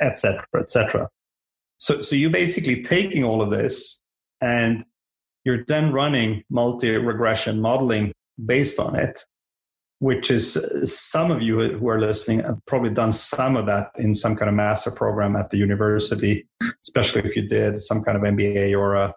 etc., 0.00 0.44
uh, 0.54 0.58
etc. 0.58 1.02
Et 1.04 1.08
so, 1.78 2.00
so 2.00 2.14
you're 2.14 2.30
basically 2.30 2.82
taking 2.82 3.24
all 3.24 3.42
of 3.42 3.50
this 3.50 4.04
and 4.40 4.84
you're 5.44 5.64
then 5.66 5.92
running 5.92 6.44
multi-regression 6.50 7.60
modeling 7.60 8.12
based 8.44 8.78
on 8.78 8.94
it, 8.94 9.24
which 9.98 10.30
is 10.30 10.54
some 10.84 11.30
of 11.30 11.42
you 11.42 11.76
who 11.78 11.88
are 11.88 12.00
listening 12.00 12.40
have 12.40 12.58
probably 12.66 12.90
done 12.90 13.10
some 13.10 13.56
of 13.56 13.66
that 13.66 13.90
in 13.98 14.14
some 14.14 14.36
kind 14.36 14.48
of 14.48 14.54
master 14.54 14.90
program 14.90 15.34
at 15.34 15.50
the 15.50 15.56
university, 15.56 16.46
especially 16.84 17.22
if 17.22 17.34
you 17.34 17.48
did 17.48 17.80
some 17.80 18.02
kind 18.04 18.16
of 18.16 18.22
MBA 18.22 18.78
or 18.78 18.94
a, 18.94 19.14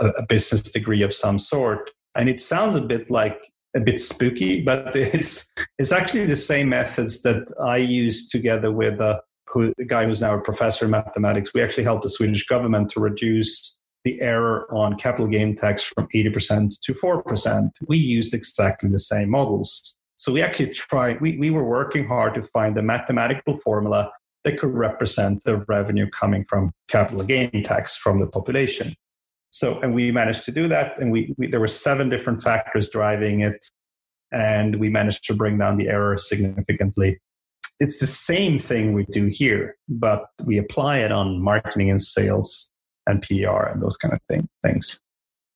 a 0.00 0.22
business 0.26 0.62
degree 0.62 1.02
of 1.02 1.12
some 1.12 1.38
sort. 1.38 1.90
And 2.16 2.28
it 2.28 2.40
sounds 2.40 2.74
a 2.74 2.80
bit 2.80 3.10
like 3.10 3.52
a 3.76 3.80
bit 3.80 4.00
spooky, 4.00 4.60
but 4.60 4.94
it's 4.96 5.50
it's 5.78 5.92
actually 5.92 6.26
the 6.26 6.36
same 6.36 6.68
methods 6.68 7.22
that 7.22 7.52
I 7.62 7.76
use 7.78 8.26
together 8.26 8.72
with 8.72 9.00
a, 9.00 9.20
who, 9.48 9.72
a 9.78 9.84
guy 9.84 10.06
who's 10.06 10.20
now 10.20 10.34
a 10.34 10.40
professor 10.40 10.84
in 10.84 10.90
mathematics. 10.90 11.54
We 11.54 11.62
actually 11.62 11.84
helped 11.84 12.02
the 12.02 12.10
Swedish 12.10 12.46
government 12.46 12.90
to 12.90 13.00
reduce 13.00 13.78
the 14.04 14.20
error 14.20 14.66
on 14.72 14.96
capital 14.96 15.26
gain 15.26 15.56
tax 15.56 15.82
from 15.82 16.06
80% 16.14 16.80
to 16.80 16.92
4%. 16.94 17.68
We 17.86 17.98
used 17.98 18.32
exactly 18.32 18.88
the 18.88 18.98
same 18.98 19.30
models. 19.30 19.98
So 20.16 20.32
we 20.32 20.42
actually 20.42 20.70
tried, 20.70 21.20
we, 21.20 21.36
we 21.38 21.50
were 21.50 21.64
working 21.64 22.06
hard 22.06 22.34
to 22.34 22.42
find 22.42 22.76
a 22.78 22.82
mathematical 22.82 23.56
formula 23.56 24.10
that 24.44 24.58
could 24.58 24.72
represent 24.72 25.44
the 25.44 25.58
revenue 25.68 26.08
coming 26.10 26.44
from 26.44 26.72
capital 26.88 27.22
gain 27.22 27.62
tax 27.62 27.96
from 27.96 28.20
the 28.20 28.26
population. 28.26 28.94
So, 29.50 29.80
and 29.80 29.94
we 29.94 30.12
managed 30.12 30.44
to 30.44 30.52
do 30.52 30.68
that. 30.68 31.00
And 31.00 31.10
we, 31.10 31.34
we, 31.38 31.46
there 31.46 31.60
were 31.60 31.68
seven 31.68 32.08
different 32.08 32.42
factors 32.42 32.88
driving 32.88 33.40
it. 33.40 33.66
And 34.30 34.76
we 34.76 34.90
managed 34.90 35.24
to 35.24 35.34
bring 35.34 35.58
down 35.58 35.78
the 35.78 35.88
error 35.88 36.18
significantly. 36.18 37.18
It's 37.80 38.00
the 38.00 38.06
same 38.06 38.58
thing 38.58 38.92
we 38.92 39.04
do 39.10 39.26
here, 39.26 39.76
but 39.88 40.26
we 40.44 40.58
apply 40.58 40.98
it 40.98 41.12
on 41.12 41.40
marketing 41.40 41.90
and 41.90 42.02
sales 42.02 42.70
and 43.06 43.22
PR 43.22 43.68
and 43.68 43.80
those 43.80 43.96
kind 43.96 44.12
of 44.12 44.20
thing, 44.28 44.48
things. 44.62 45.00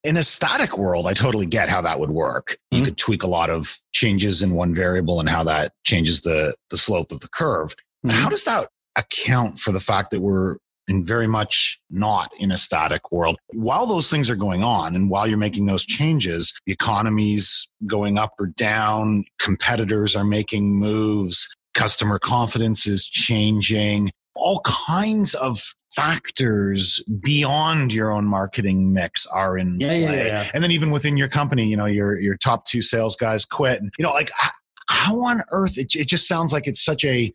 In 0.05 0.17
a 0.17 0.23
static 0.23 0.79
world, 0.79 1.07
I 1.07 1.13
totally 1.15 1.47
get 1.47 1.69
how 1.69 1.83
that 1.83 2.01
would 2.01 2.11
work. 2.11 2.57
You 2.71 2.79
mm-hmm. 2.79 2.85
could 2.87 2.97
tweak 2.97 3.23
a 3.23 3.29
lot 3.29 3.51
of 3.51 3.79
changes 3.93 4.43
in 4.43 4.53
one 4.53 4.75
variable 4.75 5.21
and 5.21 5.29
how 5.29 5.45
that 5.45 5.73
changes 5.85 6.23
the, 6.23 6.55
the 6.71 6.79
slope 6.79 7.13
of 7.13 7.21
the 7.21 7.29
curve. 7.29 7.75
Mm-hmm. 8.05 8.17
How 8.17 8.29
does 8.29 8.45
that 8.45 8.69
account 8.97 9.59
for 9.59 9.71
the 9.73 9.81
fact 9.81 10.11
that 10.11 10.21
we're 10.21 10.57
and 10.89 11.07
very 11.07 11.27
much 11.27 11.81
not 11.91 12.31
in 12.39 12.51
a 12.51 12.57
static 12.57 13.13
world. 13.13 13.39
While 13.53 13.87
those 13.87 14.11
things 14.11 14.29
are 14.29 14.37
going 14.37 14.63
on 14.63 14.95
and 14.95 15.11
while 15.11 15.27
you're 15.27 15.39
making 15.39 15.67
those 15.67 15.85
changes, 15.85 16.53
the 16.67 16.73
economy's 16.73 17.69
going 17.87 18.19
up 18.19 18.35
or 18.39 18.47
down, 18.47 19.25
competitors 19.39 20.17
are 20.17 20.25
making 20.25 20.75
moves, 20.77 21.47
customer 21.75 22.19
confidence 22.19 22.87
is 22.87 23.07
changing, 23.07 24.11
all 24.35 24.61
kinds 24.65 25.35
of 25.35 25.75
factors 25.95 27.05
beyond 27.21 27.93
your 27.93 28.11
own 28.11 28.25
marketing 28.25 28.93
mix 28.93 29.27
are 29.27 29.59
in 29.59 29.79
yeah, 29.79 29.89
play. 29.89 30.01
Yeah, 30.01 30.25
yeah. 30.25 30.51
And 30.55 30.65
then 30.65 30.71
even 30.71 30.91
within 30.91 31.17
your 31.17 31.29
company, 31.29 31.67
you 31.67 31.77
know, 31.77 31.87
your 31.87 32.19
your 32.19 32.37
top 32.37 32.65
two 32.65 32.83
sales 32.83 33.15
guys 33.15 33.45
quit. 33.45 33.81
And, 33.81 33.93
you 33.99 34.03
know, 34.03 34.11
like 34.11 34.31
how 34.89 35.21
on 35.21 35.43
earth 35.51 35.79
it, 35.79 35.95
it 35.95 36.09
just 36.09 36.27
sounds 36.27 36.53
like 36.53 36.67
it's 36.67 36.83
such 36.83 37.05
a 37.05 37.33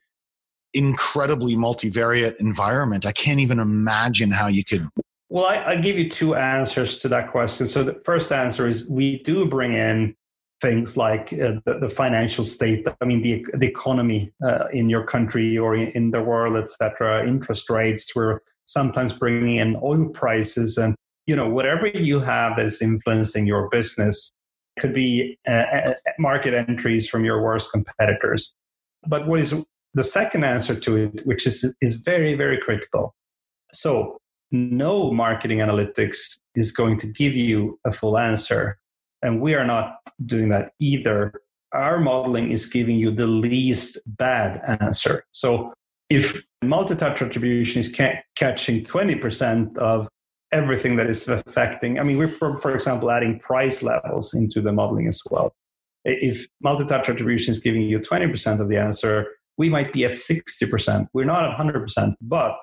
incredibly 0.78 1.56
multivariate 1.56 2.38
environment. 2.38 3.06
I 3.06 3.12
can't 3.12 3.40
even 3.40 3.60
imagine 3.60 4.32
how 4.32 4.48
you 4.48 4.64
could. 4.64 4.88
Well, 5.30 5.46
I, 5.46 5.72
I 5.72 5.76
give 5.76 5.98
you 5.98 6.10
two 6.10 6.36
answers 6.36 6.98
to 6.98 7.10
that 7.10 7.32
question. 7.32 7.68
So 7.68 7.84
the 7.84 7.96
first 8.06 8.32
answer 8.32 8.68
is 8.68 8.90
we 8.90 9.20
do 9.24 9.46
bring 9.46 9.74
in 9.74 10.16
things 10.62 10.98
like 10.98 11.34
uh, 11.34 11.54
the, 11.66 11.80
the, 11.82 11.90
financial 11.90 12.44
state 12.44 12.88
i 13.00 13.06
mean 13.06 13.22
the, 13.22 13.46
the 13.54 13.68
economy 13.68 14.32
uh, 14.44 14.66
in 14.74 14.90
your 14.90 15.04
country 15.04 15.58
or 15.58 15.76
in 15.76 16.10
the 16.10 16.22
world 16.22 16.58
etc 16.58 17.28
interest 17.28 17.70
rates 17.70 18.16
we're 18.16 18.40
sometimes 18.66 19.14
bringing 19.14 19.58
in 19.58 19.78
oil 19.84 20.10
prices 20.10 20.78
and 20.78 20.96
you 21.28 21.36
know 21.36 21.48
whatever 21.48 21.88
you 21.88 22.20
have 22.20 22.56
that 22.58 22.66
is 22.66 22.82
influencing 22.82 23.46
your 23.46 23.70
business 23.70 24.32
could 24.80 24.94
be 24.94 25.38
uh, 25.48 25.52
uh 25.52 25.94
market 26.18 26.54
entries 26.56 27.08
from 27.08 27.24
your 27.24 27.42
worst 27.42 27.72
competitors 27.72 28.56
but 29.06 29.28
what 29.28 29.40
is 29.40 29.54
the 29.98 30.04
second 30.04 30.44
answer 30.44 30.80
to 30.80 30.96
it, 30.96 31.26
which 31.26 31.48
is, 31.48 31.74
is 31.82 31.96
very, 31.96 32.36
very 32.36 32.60
critical. 32.60 33.16
So, 33.74 34.20
no 34.52 35.12
marketing 35.12 35.58
analytics 35.58 36.38
is 36.56 36.72
going 36.72 36.98
to 37.00 37.08
give 37.08 37.36
you 37.36 37.80
a 37.84 37.92
full 37.92 38.18
answer. 38.18 38.78
And 39.22 39.42
we 39.42 39.56
are 39.56 39.66
not 39.66 39.98
doing 40.26 40.50
that 40.50 40.72
either. 40.80 41.34
Our 41.74 42.00
modeling 42.00 42.52
is 42.52 42.66
giving 42.68 42.98
you 42.98 43.12
the 43.12 43.28
least 43.28 43.98
bad 44.06 44.62
answer. 44.82 45.24
So, 45.32 45.74
if 46.10 46.42
multi 46.64 46.96
touch 46.96 47.22
attribution 47.22 47.80
is 47.80 47.90
ca- 47.90 48.22
catching 48.36 48.84
20% 48.86 49.78
of 49.80 50.08
everything 50.54 50.96
that 50.98 51.08
is 51.08 51.28
affecting, 51.28 52.00
I 52.00 52.04
mean, 52.04 52.18
we're, 52.18 52.58
for 52.60 52.74
example, 52.74 53.10
adding 53.10 53.40
price 53.40 53.82
levels 53.82 54.34
into 54.34 54.62
the 54.62 54.72
modeling 54.72 55.08
as 55.08 55.22
well. 55.32 55.54
If 56.06 56.48
multi 56.62 56.86
touch 56.86 57.10
attribution 57.10 57.52
is 57.52 57.60
giving 57.60 57.82
you 57.82 58.00
20% 58.00 58.60
of 58.60 58.70
the 58.70 58.78
answer, 58.78 59.28
we 59.58 59.70
might 59.70 59.92
be 59.92 60.06
at 60.06 60.12
60%. 60.12 61.08
We're 61.14 61.26
not 61.26 61.44
at 61.44 61.58
100%, 61.58 62.14
but 62.22 62.56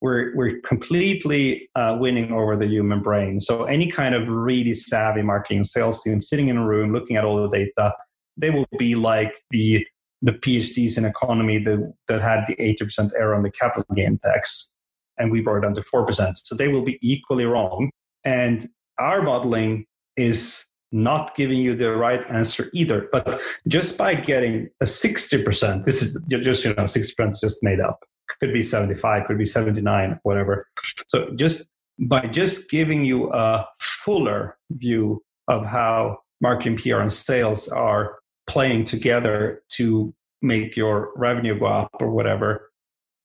we're, 0.00 0.34
we're 0.36 0.60
completely 0.60 1.68
uh, 1.74 1.96
winning 1.98 2.32
over 2.32 2.56
the 2.56 2.66
human 2.66 3.02
brain. 3.02 3.40
So, 3.40 3.64
any 3.64 3.90
kind 3.90 4.14
of 4.14 4.28
really 4.28 4.74
savvy 4.74 5.22
marketing 5.22 5.64
sales 5.64 6.02
team 6.02 6.20
sitting 6.20 6.48
in 6.48 6.56
a 6.56 6.64
room 6.64 6.92
looking 6.92 7.16
at 7.16 7.24
all 7.24 7.42
the 7.42 7.48
data, 7.48 7.94
they 8.36 8.50
will 8.50 8.68
be 8.78 8.94
like 8.94 9.40
the, 9.50 9.84
the 10.22 10.32
PhDs 10.32 10.98
in 10.98 11.04
economy 11.04 11.58
that, 11.58 11.92
that 12.06 12.20
had 12.20 12.44
the 12.46 12.54
80% 12.56 13.10
error 13.18 13.34
on 13.34 13.42
the 13.42 13.50
capital 13.50 13.86
gain 13.96 14.18
tax. 14.22 14.72
and 15.18 15.32
we 15.32 15.40
brought 15.40 15.56
it 15.56 15.62
down 15.62 15.74
to 15.74 15.80
4%. 15.82 16.32
So 16.36 16.54
they 16.54 16.68
will 16.68 16.84
be 16.84 16.98
equally 17.02 17.44
wrong. 17.44 17.90
And 18.22 18.68
our 18.98 19.22
modeling 19.22 19.86
is 20.16 20.67
not 20.92 21.34
giving 21.34 21.58
you 21.58 21.74
the 21.74 21.92
right 21.92 22.24
answer 22.30 22.70
either. 22.72 23.08
But 23.12 23.40
just 23.66 23.98
by 23.98 24.14
getting 24.14 24.68
a 24.80 24.84
60%, 24.84 25.84
this 25.84 26.02
is 26.02 26.20
just, 26.28 26.64
you 26.64 26.74
know, 26.74 26.84
60% 26.84 27.28
is 27.28 27.40
just 27.40 27.62
made 27.62 27.80
up. 27.80 28.04
Could 28.40 28.52
be 28.52 28.62
75, 28.62 29.26
could 29.26 29.38
be 29.38 29.44
79, 29.44 30.20
whatever. 30.22 30.68
So 31.08 31.30
just 31.34 31.68
by 31.98 32.26
just 32.26 32.70
giving 32.70 33.04
you 33.04 33.32
a 33.32 33.66
fuller 33.80 34.56
view 34.70 35.22
of 35.48 35.66
how 35.66 36.18
marketing, 36.40 36.76
PR, 36.76 37.00
and 37.00 37.12
sales 37.12 37.68
are 37.68 38.18
playing 38.46 38.84
together 38.84 39.62
to 39.76 40.14
make 40.40 40.76
your 40.76 41.10
revenue 41.16 41.58
go 41.58 41.66
up 41.66 41.90
or 42.00 42.10
whatever, 42.10 42.70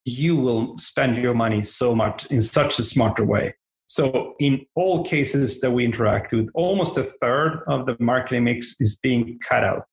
you 0.05 0.35
will 0.35 0.77
spend 0.79 1.17
your 1.17 1.33
money 1.33 1.63
so 1.63 1.95
much 1.95 2.25
in 2.25 2.41
such 2.41 2.79
a 2.79 2.83
smarter 2.83 3.23
way. 3.23 3.53
So, 3.87 4.33
in 4.39 4.65
all 4.75 5.03
cases 5.03 5.59
that 5.61 5.71
we 5.71 5.85
interact 5.85 6.33
with, 6.33 6.49
almost 6.53 6.97
a 6.97 7.03
third 7.03 7.63
of 7.67 7.85
the 7.85 7.95
marketing 7.99 8.45
mix 8.45 8.75
is 8.79 8.97
being 8.97 9.39
cut 9.47 9.63
out. 9.63 9.83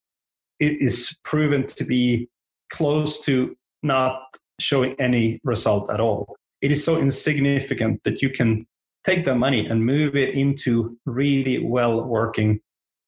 It 0.59 0.81
is 0.81 1.19
proven 1.25 1.67
to 1.67 1.85
be 1.85 2.29
close 2.73 3.21
to 3.25 3.57
not 3.83 4.23
showing 4.59 4.95
any 4.99 5.41
result 5.45 5.91
at 5.91 6.01
all. 6.01 6.37
It 6.63 6.71
is 6.71 6.85
so 6.85 6.99
insignificant 6.99 8.01
that 8.05 8.23
you 8.23 8.31
can 8.31 8.67
take 9.05 9.25
the 9.25 9.35
money 9.35 9.67
and 9.67 9.85
move 9.85 10.15
it 10.15 10.35
into 10.35 10.97
really 11.07 11.65
well 11.65 12.05
working 12.05 12.61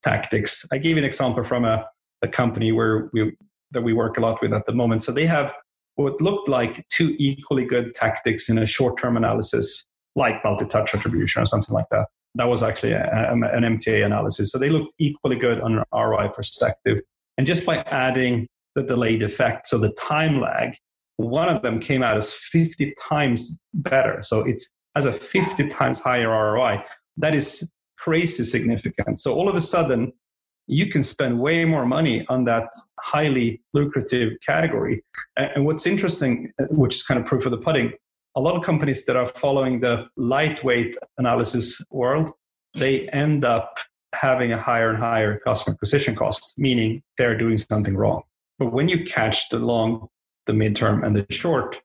tactics. 0.03 0.65
I 0.73 0.79
gave 0.79 0.97
an 0.97 1.05
example 1.05 1.45
from 1.45 1.65
a, 1.65 1.87
a 2.23 2.29
company 2.29 2.73
where 2.73 3.11
we 3.12 3.33
that 3.73 3.83
we 3.83 3.93
work 3.93 4.19
a 4.19 4.21
lot 4.21 4.41
with 4.43 4.53
at 4.53 4.67
the 4.67 4.73
moment. 4.73 5.03
So 5.03 5.12
they 5.12 5.27
have 5.27 5.53
what 5.95 6.21
looked 6.21 6.49
like 6.49 6.87
two 6.89 7.15
equally 7.19 7.65
good 7.65 7.95
tactics 7.95 8.49
in 8.49 8.59
a 8.59 8.67
short 8.67 8.99
term 8.99 9.17
analysis, 9.17 9.89
like 10.16 10.42
multi 10.45 10.66
touch 10.66 10.95
attribution 10.95 11.42
or 11.42 11.47
something 11.47 11.75
like 11.75 11.87
that. 11.90 12.09
That 12.35 12.49
was 12.49 12.62
actually 12.62 12.92
a, 12.92 13.04
a, 13.04 13.33
an 13.33 13.78
MTA 13.78 14.04
analysis. 14.04 14.50
So 14.50 14.59
they 14.59 14.71
looked 14.71 14.95
equally 14.99 15.37
good 15.37 15.61
on 15.61 15.78
an 15.78 15.85
ROI 15.92 16.28
perspective. 16.28 16.99
And 17.37 17.47
just 17.47 17.64
by 17.64 17.78
adding 17.78 18.47
the 18.75 18.83
delayed 18.83 19.23
effect, 19.23 19.69
so 19.69 19.78
the 19.78 19.92
time 19.92 20.40
lag, 20.40 20.76
one 21.16 21.49
of 21.49 21.62
them 21.62 21.78
came 21.78 22.02
out 22.02 22.16
as 22.16 22.33
50 22.33 22.95
times 23.00 23.59
better. 23.75 24.23
So 24.23 24.40
it's 24.40 24.73
has 24.95 25.07
a 25.07 25.12
50 25.12 25.69
times 25.69 26.00
higher 26.00 26.28
ROI. 26.28 26.85
That 27.16 27.35
is 27.35 27.73
crazy 27.99 28.45
significant. 28.45 29.19
So 29.19 29.35
all 29.35 29.49
of 29.49 29.54
a 29.54 29.61
sudden, 29.61 30.12
you 30.66 30.90
can 30.90 31.02
spend 31.02 31.40
way 31.40 31.64
more 31.64 31.87
money 31.87 32.26
on 32.28 32.45
that 32.45 32.69
highly 33.00 33.62
lucrative 33.73 34.35
category. 34.45 35.04
And 35.37 35.64
what's 35.66 35.87
interesting, 35.87 36.52
uh, 36.61 36.64
which 36.71 36.95
is 36.95 37.02
kind 37.02 37.19
of 37.19 37.26
proof 37.26 37.47
of 37.47 37.50
the 37.50 37.59
pudding, 37.59 37.92
a 38.35 38.41
lot 38.41 38.57
of 38.57 38.62
companies 38.62 39.05
that 39.07 39.17
are 39.17 39.27
following 39.27 39.81
the 39.81 40.07
lightweight 40.17 40.97
analysis 41.19 41.81
world, 41.91 42.31
they 42.75 43.09
end 43.09 43.45
up 43.45 43.79
having 44.15 44.53
a 44.53 44.59
higher 44.59 44.91
and 44.91 44.99
higher 44.99 45.39
customer 45.41 45.75
acquisition 45.75 46.15
cost, 46.15 46.55
meaning 46.57 47.03
they're 47.19 47.37
doing 47.37 47.57
something 47.57 47.97
wrong. 47.97 48.23
But 48.59 48.73
when 48.73 48.89
you 48.89 49.05
catch 49.05 49.49
the 49.49 49.59
long, 49.59 50.09
the 50.47 50.53
midterm, 50.53 51.05
and 51.05 51.17
the 51.17 51.27
short 51.31 51.81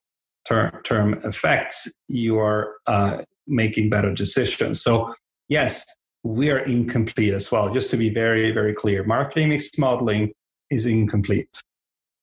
term, 0.47 0.71
term 0.83 1.13
effects, 1.25 1.93
you 2.07 2.37
are 2.39 2.75
uh, 2.85 3.23
making 3.47 3.89
better 3.89 4.13
decisions. 4.13 4.81
So, 4.81 5.13
yes, 5.49 5.85
we 6.23 6.49
are 6.49 6.59
incomplete 6.59 7.33
as 7.33 7.51
well. 7.51 7.73
Just 7.73 7.89
to 7.91 7.97
be 7.97 8.09
very, 8.09 8.51
very 8.51 8.73
clear, 8.73 9.03
marketing 9.03 9.49
mix 9.49 9.77
modeling 9.77 10.33
is 10.69 10.85
incomplete, 10.85 11.49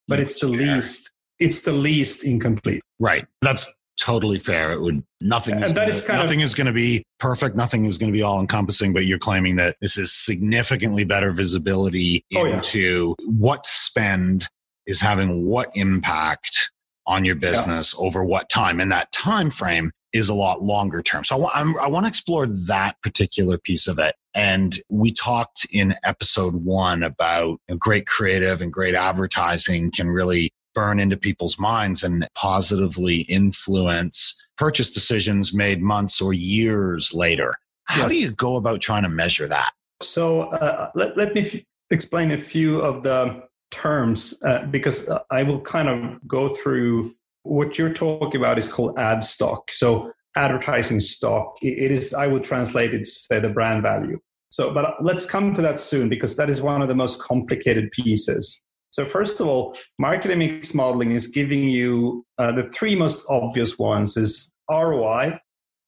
but 0.09 0.21
it's 0.21 0.39
the 0.39 0.49
least. 0.49 1.11
It's 1.41 1.63
the 1.63 1.73
least 1.73 2.25
incomplete. 2.25 2.81
Right. 3.01 3.27
That's 3.43 3.73
totally 3.99 4.39
fair. 4.39 4.73
It 4.73 4.81
would 4.81 5.03
nothing 5.21 5.63
is 5.63 5.73
gonna, 5.73 5.87
is 5.87 6.09
nothing 6.09 6.41
of, 6.41 6.45
is 6.45 6.55
going 6.55 6.67
to 6.67 6.73
be 6.73 7.05
perfect. 7.19 7.57
Nothing 7.57 7.85
is 7.85 7.99
going 7.99 8.13
to 8.13 8.17
be 8.17 8.23
all 8.23 8.41
encompassing. 8.41 8.93
But 8.93 9.07
you're 9.07 9.19
claiming 9.19 9.57
that 9.57 9.77
this 9.81 9.99
is 9.99 10.13
significantly 10.13 11.05
better 11.05 11.33
visibility 11.33 12.25
oh, 12.35 12.47
into 12.47 13.15
yeah. 13.19 13.27
what 13.27 13.67
spend 13.67 14.49
is 14.87 15.01
having 15.01 15.45
what 15.45 15.71
impact 15.75 16.71
on 17.07 17.25
your 17.25 17.35
business 17.35 17.95
yeah. 17.99 18.07
over 18.07 18.25
what 18.25 18.49
time 18.49 18.81
and 18.81 18.91
that 18.91 19.13
time 19.13 19.51
frame 19.51 19.91
is 20.13 20.29
a 20.29 20.35
lot 20.35 20.63
longer 20.63 21.03
term 21.03 21.25
so 21.25 21.47
I, 21.47 21.61
I 21.83 21.89
want 21.89 22.05
to 22.05 22.09
explore 22.09 22.47
that 22.47 22.97
particular 23.03 23.59
piece 23.59 23.87
of 23.87 23.99
it 23.99 24.15
and 24.35 24.79
we 24.89 25.13
talked 25.13 25.67
in 25.71 25.95
episode 26.03 26.55
one 26.55 27.03
about 27.03 27.51
you 27.51 27.59
know, 27.71 27.77
great 27.77 28.07
creative 28.07 28.63
and 28.63 28.73
great 28.73 28.95
advertising 28.95 29.91
can 29.91 30.09
really 30.09 30.51
burn 30.75 31.01
into 31.01 31.17
people's 31.17 31.59
minds 31.59 32.03
and 32.03 32.29
positively 32.35 33.21
influence 33.23 34.47
purchase 34.57 34.91
decisions 34.91 35.55
made 35.55 35.81
months 35.81 36.21
or 36.21 36.33
years 36.33 37.13
later 37.15 37.57
how 37.85 38.03
yes. 38.03 38.11
do 38.11 38.17
you 38.17 38.31
go 38.33 38.57
about 38.57 38.81
trying 38.81 39.03
to 39.03 39.09
measure 39.09 39.49
that 39.49 39.73
so 40.03 40.43
uh, 40.43 40.91
let, 40.95 41.17
let 41.17 41.35
me 41.35 41.47
f- 41.47 41.61
explain 41.91 42.33
a 42.33 42.39
few 42.39 42.81
of 42.81 43.03
the 43.03 43.43
terms 43.71 44.35
uh, 44.45 44.65
because 44.67 45.11
I 45.31 45.43
will 45.43 45.61
kind 45.61 45.89
of 45.89 46.27
go 46.27 46.49
through 46.49 47.15
what 47.43 47.77
you're 47.77 47.93
talking 47.93 48.41
about 48.41 48.59
is 48.59 48.69
called 48.69 48.99
ad 48.99 49.23
stock. 49.25 49.71
So 49.73 50.13
advertising 50.37 51.01
stock, 51.01 51.57
it 51.63 51.91
is 51.91 52.15
I 52.15 52.27
would 52.27 52.45
translate 52.45 52.95
it 52.95 53.05
say 53.07 53.41
the 53.41 53.49
brand 53.49 53.83
value. 53.83 54.19
So, 54.51 54.73
but 54.73 55.03
let's 55.03 55.27
come 55.27 55.53
to 55.55 55.63
that 55.63 55.81
soon 55.81 56.09
because 56.09 56.37
that 56.37 56.49
is 56.49 56.63
one 56.63 56.81
of 56.81 56.89
the 56.89 56.95
most 56.95 57.21
complicated 57.21 57.91
pieces. 57.91 58.65
So, 58.95 59.05
first 59.05 59.41
of 59.41 59.49
all, 59.49 59.77
marketing 59.99 60.39
mix 60.39 60.73
modeling 60.73 61.11
is 61.11 61.27
giving 61.27 61.69
you 61.69 62.25
uh, 62.39 62.53
the 62.53 62.71
three 62.71 62.95
most 62.95 63.25
obvious 63.29 63.77
ones 63.77 64.17
is 64.17 64.55
ROI, 64.71 65.37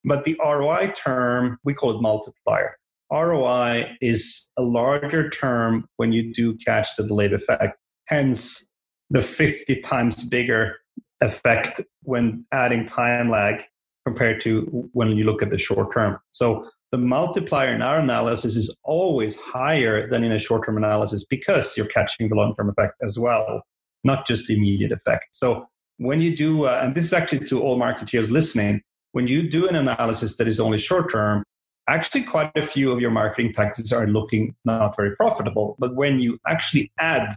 but 0.05 0.25
the 0.25 0.37
ROI 0.45 0.93
term 0.97 1.57
we 1.63 1.73
call 1.73 1.97
it 1.97 2.03
multiplier. 2.03 2.77
ROI 3.13 3.97
is 4.01 4.51
a 4.59 4.63
larger 4.63 5.31
term 5.31 5.87
when 5.99 6.11
you 6.11 6.35
do 6.35 6.57
catch 6.57 6.97
the 6.97 7.05
delayed 7.07 7.33
effect. 7.33 7.79
Hence, 8.09 8.67
the 9.09 9.23
50 9.23 9.83
times 9.83 10.25
bigger 10.25 10.75
effect 11.21 11.81
when 12.03 12.45
adding 12.51 12.87
time 12.87 13.31
lag 13.31 13.63
compared 14.05 14.41
to 14.41 14.89
when 14.95 15.11
you 15.11 15.23
look 15.23 15.43
at 15.43 15.51
the 15.51 15.59
short 15.59 15.93
term. 15.93 16.19
So, 16.33 16.69
the 16.93 16.99
multiplier 16.99 17.75
in 17.75 17.83
our 17.83 17.99
analysis 17.99 18.57
is 18.57 18.77
always 18.85 19.37
higher 19.37 20.09
than 20.09 20.23
in 20.23 20.33
a 20.33 20.39
short 20.39 20.65
term 20.65 20.77
analysis 20.77 21.25
because 21.25 21.77
you're 21.77 21.87
catching 21.87 22.29
the 22.29 22.35
long 22.35 22.55
term 22.55 22.69
effect 22.69 22.95
as 23.03 23.19
well, 23.19 23.63
not 24.05 24.27
just 24.27 24.47
the 24.47 24.57
immediate 24.57 24.93
effect. 24.93 25.27
So, 25.33 25.67
when 25.99 26.21
you 26.21 26.37
do, 26.37 26.65
uh, 26.65 26.81
and 26.83 26.95
this 26.95 27.05
is 27.05 27.13
actually 27.13 27.47
to 27.47 27.63
all 27.63 27.79
marketeers 27.79 28.31
listening, 28.31 28.83
when 29.13 29.27
you 29.27 29.49
do 29.49 29.67
an 29.67 29.75
analysis 29.75 30.37
that 30.37 30.47
is 30.47 30.61
only 30.61 30.79
short 30.79 31.11
term, 31.11 31.43
actually 31.89 32.23
quite 32.23 32.51
a 32.55 32.67
few 32.67 32.93
of 32.93 33.01
your 33.01 33.11
marketing 33.11 33.53
tactics 33.55 33.93
are 33.93 34.07
looking 34.07 34.55
not 34.65 34.95
very 34.95 35.17
profitable. 35.17 35.77
But 35.79 35.95
when 35.95 36.21
you 36.21 36.39
actually 36.47 36.93
add 36.99 37.37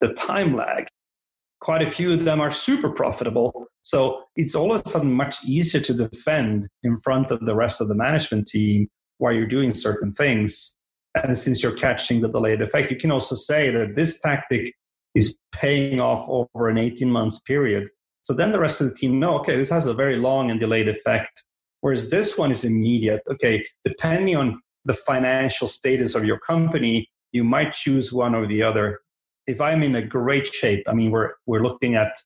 the 0.00 0.12
time 0.12 0.54
lag, 0.54 0.88
quite 1.60 1.82
a 1.82 1.90
few 1.90 2.12
of 2.12 2.24
them 2.24 2.40
are 2.40 2.50
super 2.50 2.90
profitable. 2.90 3.66
So 3.82 4.24
it's 4.36 4.54
all 4.54 4.72
of 4.72 4.82
a 4.84 4.88
sudden 4.88 5.12
much 5.12 5.36
easier 5.44 5.80
to 5.80 5.94
defend 5.94 6.68
in 6.82 7.00
front 7.00 7.30
of 7.30 7.40
the 7.40 7.54
rest 7.54 7.80
of 7.80 7.88
the 7.88 7.94
management 7.94 8.48
team 8.48 8.88
while 9.18 9.32
you're 9.32 9.46
doing 9.46 9.70
certain 9.70 10.12
things. 10.12 10.78
And 11.22 11.36
since 11.38 11.62
you're 11.62 11.76
catching 11.76 12.20
the 12.20 12.28
delayed 12.28 12.60
effect, 12.60 12.90
you 12.90 12.96
can 12.96 13.10
also 13.10 13.34
say 13.34 13.70
that 13.70 13.94
this 13.94 14.20
tactic 14.20 14.74
is 15.14 15.40
paying 15.52 15.98
off 15.98 16.28
over 16.28 16.68
an 16.68 16.76
18 16.76 17.10
months 17.10 17.40
period. 17.40 17.88
So 18.22 18.34
then 18.34 18.52
the 18.52 18.58
rest 18.58 18.80
of 18.80 18.88
the 18.88 18.94
team 18.94 19.18
know, 19.18 19.38
okay, 19.38 19.56
this 19.56 19.70
has 19.70 19.86
a 19.86 19.94
very 19.94 20.16
long 20.16 20.50
and 20.50 20.60
delayed 20.60 20.88
effect. 20.88 21.44
Whereas 21.80 22.10
this 22.10 22.36
one 22.36 22.50
is 22.50 22.64
immediate. 22.64 23.22
Okay, 23.30 23.64
depending 23.84 24.36
on 24.36 24.60
the 24.84 24.94
financial 24.94 25.66
status 25.66 26.14
of 26.14 26.24
your 26.24 26.38
company, 26.38 27.08
you 27.32 27.44
might 27.44 27.72
choose 27.72 28.12
one 28.12 28.34
or 28.34 28.46
the 28.46 28.62
other. 28.62 29.00
If 29.46 29.60
I'm 29.60 29.82
in 29.82 29.94
a 29.94 30.02
great 30.02 30.52
shape, 30.52 30.84
I 30.88 30.92
mean, 30.92 31.10
we're 31.10 31.32
we're 31.46 31.62
looking 31.62 31.94
at 31.94 32.16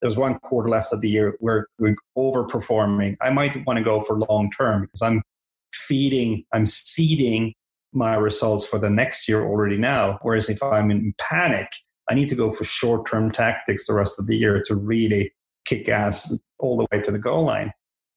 there's 0.00 0.16
one 0.16 0.38
quarter 0.40 0.68
left 0.68 0.92
of 0.92 1.00
the 1.00 1.10
year 1.10 1.36
where 1.40 1.66
we're 1.78 1.96
overperforming. 2.16 3.16
I 3.20 3.30
might 3.30 3.66
want 3.66 3.78
to 3.78 3.84
go 3.84 4.00
for 4.00 4.18
long 4.18 4.50
term 4.50 4.82
because 4.82 5.02
I'm 5.02 5.22
feeding, 5.72 6.44
I'm 6.52 6.66
seeding 6.66 7.54
my 7.92 8.14
results 8.14 8.66
for 8.66 8.78
the 8.78 8.90
next 8.90 9.28
year 9.28 9.44
already 9.44 9.76
now. 9.76 10.18
Whereas 10.22 10.48
if 10.48 10.62
I'm 10.62 10.90
in 10.90 11.14
panic, 11.18 11.68
I 12.08 12.14
need 12.14 12.28
to 12.28 12.34
go 12.34 12.50
for 12.50 12.64
short 12.64 13.06
term 13.06 13.30
tactics 13.30 13.86
the 13.86 13.94
rest 13.94 14.18
of 14.18 14.26
the 14.26 14.36
year 14.36 14.62
to 14.66 14.74
really 14.74 15.32
kick 15.64 15.88
ass 15.88 16.38
all 16.58 16.76
the 16.76 16.86
way 16.92 17.00
to 17.02 17.10
the 17.10 17.18
goal 17.18 17.44
line. 17.44 17.72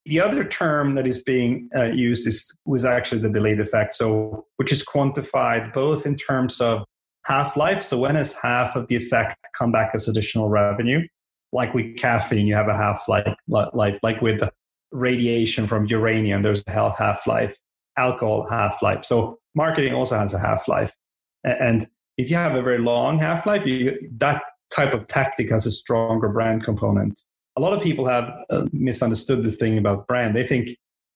The 0.06 0.20
other 0.20 0.44
term 0.44 0.96
that 0.96 1.06
is 1.06 1.22
being 1.22 1.70
uh, 1.76 1.84
used 1.84 2.26
is 2.28 2.52
was 2.66 2.86
actually 2.86 3.22
the 3.22 3.30
delayed 3.30 3.60
effect, 3.60 3.94
so 3.94 4.46
which 4.58 4.72
is 4.72 4.84
quantified 4.84 5.74
both 5.74 6.06
in 6.06 6.16
terms 6.16 6.60
of 6.60 6.84
half 7.26 7.56
life. 7.56 7.84
So 7.84 7.98
when 7.98 8.16
is 8.16 8.36
half 8.42 8.76
of 8.76 8.88
the 8.88 8.96
effect 8.96 9.36
come 9.58 9.72
back 9.72 9.92
as 9.94 10.08
additional 10.08 10.50
revenue? 10.50 11.08
Like 11.52 11.74
with 11.74 11.98
caffeine, 11.98 12.48
you 12.48 12.56
have 12.56 12.68
a 12.68 12.78
half 12.78 13.08
life. 13.08 13.28
Like 13.48 14.22
with 14.22 14.42
radiation 14.92 15.68
from 15.68 15.86
uranium, 15.86 16.44
there's 16.44 16.64
a 16.68 16.72
half 16.72 17.28
life. 17.28 17.58
Alcohol 17.98 18.48
half 18.50 18.82
life. 18.82 19.04
So 19.04 19.40
marketing 19.54 19.94
also 19.94 20.18
has 20.18 20.34
a 20.34 20.40
half 20.40 20.68
life, 20.70 20.96
and 21.44 21.86
if 22.18 22.30
you 22.30 22.38
have 22.38 22.56
a 22.56 22.62
very 22.62 22.78
long 22.78 23.20
half 23.20 23.46
life, 23.46 23.64
that 23.66 24.42
type 24.74 24.94
of 24.94 25.08
tactic 25.08 25.52
has 25.52 25.66
a 25.66 25.72
stronger 25.72 26.30
brand 26.30 26.64
component 26.64 27.22
a 27.58 27.62
lot 27.62 27.74
of 27.74 27.82
people 27.82 28.06
have 28.06 28.32
uh, 28.50 28.66
misunderstood 28.72 29.44
the 29.44 29.52
thing 29.52 29.78
about 29.78 30.08
brand. 30.08 30.36
They 30.36 30.46
think 30.46 30.70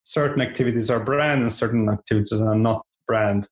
certain 0.04 0.42
activities 0.42 0.90
are 0.90 1.00
brand 1.00 1.42
and 1.42 1.52
certain 1.52 1.90
activities 1.90 2.34
are 2.34 2.56
not 2.56 2.86
brand. 3.08 3.48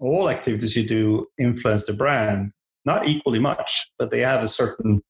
All 0.00 0.28
activities 0.28 0.76
you 0.76 0.86
do 0.86 1.26
influence 1.38 1.84
the 1.84 1.92
brand, 1.92 2.52
not 2.84 3.06
equally 3.06 3.38
much, 3.38 3.86
but 3.98 4.10
they 4.10 4.20
have 4.20 4.42
a 4.42 4.48
certain 4.48 5.02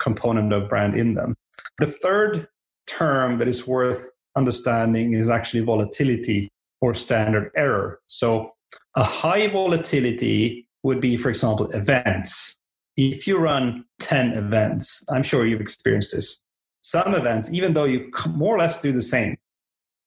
component 0.00 0.52
of 0.52 0.68
brand 0.68 0.94
in 0.96 1.14
them. 1.14 1.36
The 1.78 1.86
third 1.86 2.48
term 2.86 3.38
that 3.38 3.48
is 3.48 3.66
worth 3.66 4.10
understanding 4.36 5.14
is 5.14 5.30
actually 5.30 5.60
volatility 5.60 6.50
or 6.80 6.94
standard 6.94 7.50
error. 7.56 8.00
So, 8.08 8.52
a 8.96 9.04
high 9.04 9.46
volatility 9.46 10.66
would 10.82 11.00
be, 11.00 11.16
for 11.16 11.30
example, 11.30 11.70
events. 11.70 12.60
If 12.96 13.26
you 13.26 13.38
run 13.38 13.84
10 14.00 14.32
events, 14.32 15.04
I'm 15.10 15.22
sure 15.22 15.46
you've 15.46 15.60
experienced 15.60 16.12
this. 16.12 16.42
Some 16.80 17.14
events, 17.14 17.52
even 17.52 17.72
though 17.72 17.84
you 17.84 18.10
more 18.28 18.54
or 18.54 18.58
less 18.58 18.80
do 18.80 18.92
the 18.92 19.00
same, 19.00 19.36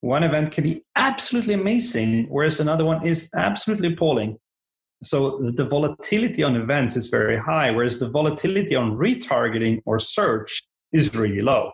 one 0.02 0.24
event 0.24 0.52
can 0.52 0.64
be 0.64 0.84
absolutely 0.96 1.54
amazing, 1.54 2.28
whereas 2.30 2.60
another 2.60 2.86
one 2.86 3.06
is 3.06 3.30
absolutely 3.36 3.94
appalling. 3.94 4.38
So 5.04 5.40
the 5.40 5.66
volatility 5.66 6.44
on 6.44 6.56
events 6.56 6.96
is 6.96 7.08
very 7.08 7.38
high, 7.38 7.72
whereas 7.72 8.00
the 8.00 8.10
volatility 8.10 8.76
on 8.76 8.98
retargeting 8.98 9.82
or 9.86 10.00
search 10.00 10.64
is 10.92 11.14
really 11.16 11.42
low. 11.42 11.72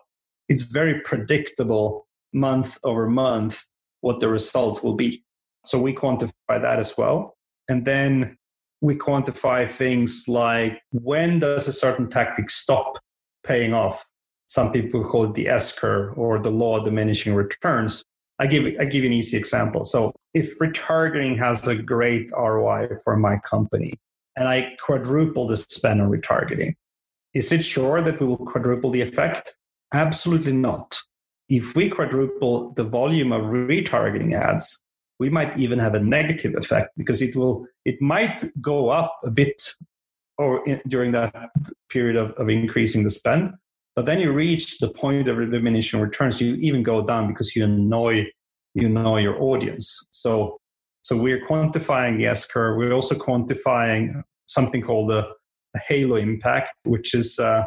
It's 0.48 0.62
very 0.62 1.00
predictable 1.00 2.06
month 2.32 2.78
over 2.84 3.08
month 3.08 3.64
what 4.00 4.20
the 4.20 4.28
results 4.28 4.82
will 4.82 4.94
be. 4.94 5.24
So 5.64 5.80
we 5.80 5.94
quantify 5.94 6.32
that 6.60 6.78
as 6.78 6.96
well. 6.98 7.36
And 7.68 7.86
then 7.86 8.36
we 8.82 8.94
quantify 8.94 9.70
things 9.70 10.24
like 10.28 10.82
when 10.90 11.38
does 11.38 11.68
a 11.68 11.72
certain 11.72 12.10
tactic 12.10 12.50
stop 12.50 12.98
paying 13.42 13.72
off? 13.72 14.04
Some 14.46 14.70
people 14.70 15.02
call 15.02 15.24
it 15.24 15.34
the 15.34 15.48
S 15.48 15.72
curve 15.72 16.18
or 16.18 16.38
the 16.38 16.50
law 16.50 16.78
of 16.78 16.84
diminishing 16.84 17.34
returns. 17.34 18.04
I 18.38 18.46
give 18.46 18.66
I 18.80 18.84
give 18.84 19.04
you 19.04 19.10
an 19.10 19.12
easy 19.12 19.36
example. 19.36 19.84
So 19.84 20.12
if 20.32 20.58
retargeting 20.58 21.38
has 21.38 21.66
a 21.68 21.76
great 21.76 22.30
ROI 22.36 22.88
for 23.04 23.16
my 23.16 23.38
company 23.38 23.94
and 24.36 24.48
I 24.48 24.72
quadruple 24.80 25.46
the 25.46 25.56
spend 25.56 26.02
on 26.02 26.10
retargeting, 26.10 26.74
is 27.32 27.52
it 27.52 27.64
sure 27.64 28.02
that 28.02 28.20
we 28.20 28.26
will 28.26 28.38
quadruple 28.38 28.90
the 28.90 29.00
effect? 29.00 29.56
Absolutely 29.92 30.52
not. 30.52 31.00
If 31.48 31.76
we 31.76 31.90
quadruple 31.90 32.72
the 32.72 32.84
volume 32.84 33.32
of 33.32 33.42
retargeting 33.42 34.34
ads, 34.34 34.82
we 35.20 35.30
might 35.30 35.56
even 35.56 35.78
have 35.78 35.94
a 35.94 36.00
negative 36.00 36.54
effect 36.56 36.90
because 36.96 37.22
it 37.22 37.36
will 37.36 37.66
it 37.84 38.00
might 38.00 38.44
go 38.60 38.88
up 38.88 39.20
a 39.24 39.30
bit 39.30 39.74
or 40.38 40.66
in, 40.66 40.80
during 40.88 41.12
that 41.12 41.32
period 41.88 42.16
of, 42.16 42.32
of 42.32 42.48
increasing 42.48 43.04
the 43.04 43.10
spend 43.10 43.52
but 43.96 44.04
then 44.04 44.20
you 44.20 44.32
reach 44.32 44.78
the 44.78 44.88
point 44.88 45.28
of 45.28 45.36
diminishing 45.50 46.00
returns, 46.00 46.40
you 46.40 46.54
even 46.56 46.82
go 46.82 47.04
down 47.04 47.28
because 47.28 47.54
you 47.54 47.64
annoy 47.64 48.26
you 48.74 48.88
know 48.88 49.16
your 49.16 49.40
audience. 49.40 50.06
So 50.10 50.58
so 51.02 51.16
we're 51.16 51.40
quantifying 51.40 52.16
the 52.16 52.26
S 52.26 52.46
curve. 52.46 52.78
We're 52.78 52.92
also 52.92 53.14
quantifying 53.14 54.22
something 54.46 54.80
called 54.80 55.10
the, 55.10 55.28
the 55.74 55.80
halo 55.86 56.16
impact, 56.16 56.72
which 56.84 57.14
is 57.14 57.38
uh, 57.38 57.66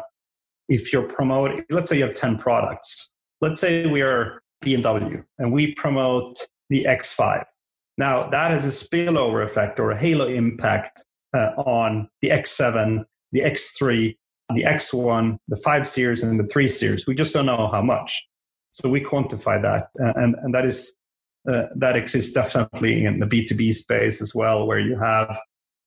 if 0.68 0.92
you're 0.92 1.06
promoting, 1.06 1.64
let's 1.70 1.88
say 1.88 1.98
you 1.98 2.04
have 2.04 2.14
10 2.14 2.36
products. 2.36 3.12
Let's 3.40 3.60
say 3.60 3.86
we 3.86 4.02
are 4.02 4.42
BMW 4.64 5.22
and 5.38 5.52
we 5.52 5.72
promote 5.74 6.48
the 6.68 6.84
X5. 6.88 7.44
Now 7.96 8.28
that 8.28 8.50
has 8.50 8.64
a 8.66 8.84
spillover 8.84 9.44
effect 9.44 9.78
or 9.78 9.92
a 9.92 9.98
halo 9.98 10.26
impact 10.26 11.04
uh, 11.32 11.50
on 11.56 12.08
the 12.22 12.30
X7, 12.30 13.04
the 13.30 13.40
X3, 13.40 14.16
the 14.54 14.62
X1, 14.62 15.38
the 15.48 15.56
5 15.56 15.86
series, 15.86 16.22
and 16.22 16.38
the 16.38 16.46
3 16.46 16.66
series. 16.66 17.06
We 17.06 17.14
just 17.14 17.34
don't 17.34 17.46
know 17.46 17.68
how 17.70 17.82
much. 17.82 18.26
So 18.70 18.88
we 18.88 19.00
quantify 19.00 19.60
that. 19.62 19.88
Uh, 20.00 20.12
and, 20.16 20.34
and 20.42 20.54
that 20.54 20.64
is 20.64 20.98
uh, 21.48 21.62
that 21.76 21.96
exists 21.96 22.32
definitely 22.32 23.04
in 23.04 23.20
the 23.20 23.26
B2B 23.26 23.72
space 23.72 24.20
as 24.20 24.34
well, 24.34 24.66
where 24.66 24.80
you 24.80 24.98
have 24.98 25.38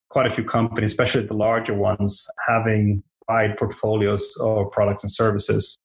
quite 0.10 0.26
a 0.26 0.30
few 0.30 0.44
companies, 0.44 0.92
especially 0.92 1.26
the 1.26 1.36
larger 1.36 1.74
ones, 1.74 2.26
having 2.48 3.04
wide 3.30 3.58
portfolios 3.58 4.36
of 4.42 4.72
products 4.72 5.04
and 5.04 5.12
services. 5.12 5.78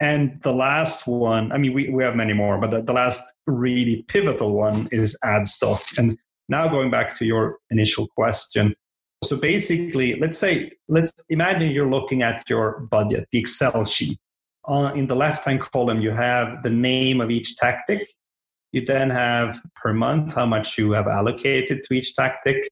And 0.00 0.40
the 0.42 0.52
last 0.52 1.06
one, 1.06 1.50
I 1.52 1.58
mean, 1.58 1.72
we, 1.72 1.88
we 1.88 2.02
have 2.04 2.14
many 2.14 2.32
more, 2.32 2.58
but 2.58 2.70
the, 2.70 2.82
the 2.82 2.92
last 2.92 3.20
really 3.46 4.04
pivotal 4.08 4.52
one 4.52 4.88
is 4.92 5.16
ad 5.24 5.46
stock. 5.46 5.82
And 5.96 6.18
now 6.48 6.68
going 6.68 6.90
back 6.90 7.16
to 7.18 7.24
your 7.24 7.58
initial 7.70 8.08
question, 8.16 8.74
so 9.24 9.36
basically, 9.36 10.18
let's 10.18 10.38
say, 10.38 10.72
let's 10.88 11.12
imagine 11.28 11.70
you're 11.70 11.90
looking 11.90 12.22
at 12.22 12.48
your 12.50 12.80
budget, 12.90 13.28
the 13.30 13.38
Excel 13.38 13.84
sheet. 13.84 14.18
Uh, 14.66 14.92
in 14.94 15.06
the 15.06 15.16
left 15.16 15.44
hand 15.44 15.60
column, 15.60 16.00
you 16.00 16.10
have 16.10 16.62
the 16.62 16.70
name 16.70 17.20
of 17.20 17.30
each 17.30 17.56
tactic. 17.56 18.12
You 18.72 18.84
then 18.84 19.10
have 19.10 19.60
per 19.76 19.92
month 19.92 20.34
how 20.34 20.46
much 20.46 20.78
you 20.78 20.92
have 20.92 21.06
allocated 21.06 21.84
to 21.84 21.94
each 21.94 22.14
tactic. 22.14 22.68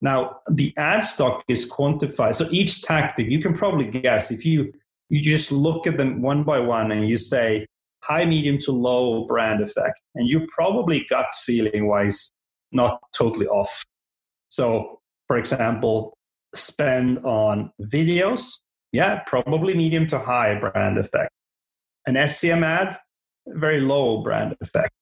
Now, 0.00 0.40
the 0.48 0.74
ad 0.76 1.04
stock 1.04 1.44
is 1.48 1.70
quantified. 1.70 2.34
So 2.34 2.48
each 2.50 2.82
tactic, 2.82 3.28
you 3.28 3.40
can 3.40 3.54
probably 3.54 3.86
guess 3.86 4.30
if 4.30 4.44
you 4.44 4.72
you 5.10 5.20
just 5.20 5.52
look 5.52 5.86
at 5.86 5.98
them 5.98 6.22
one 6.22 6.42
by 6.42 6.58
one 6.58 6.90
and 6.90 7.06
you 7.06 7.18
say 7.18 7.66
high, 8.02 8.24
medium 8.24 8.58
to 8.60 8.72
low 8.72 9.26
brand 9.26 9.62
effect, 9.62 10.00
and 10.14 10.26
you 10.26 10.46
probably 10.48 11.06
gut 11.08 11.32
feeling 11.44 11.86
wise 11.86 12.30
not 12.72 12.98
totally 13.12 13.46
off. 13.46 13.84
So 14.48 15.01
for 15.26 15.36
example, 15.36 16.16
spend 16.54 17.18
on 17.24 17.72
videos, 17.80 18.60
yeah, 18.92 19.20
probably 19.26 19.74
medium 19.74 20.06
to 20.08 20.18
high 20.18 20.58
brand 20.58 20.98
effect. 20.98 21.30
An 22.06 22.28
SEM 22.28 22.64
ad, 22.64 22.96
very 23.46 23.80
low 23.80 24.22
brand 24.22 24.56
effect. 24.60 24.92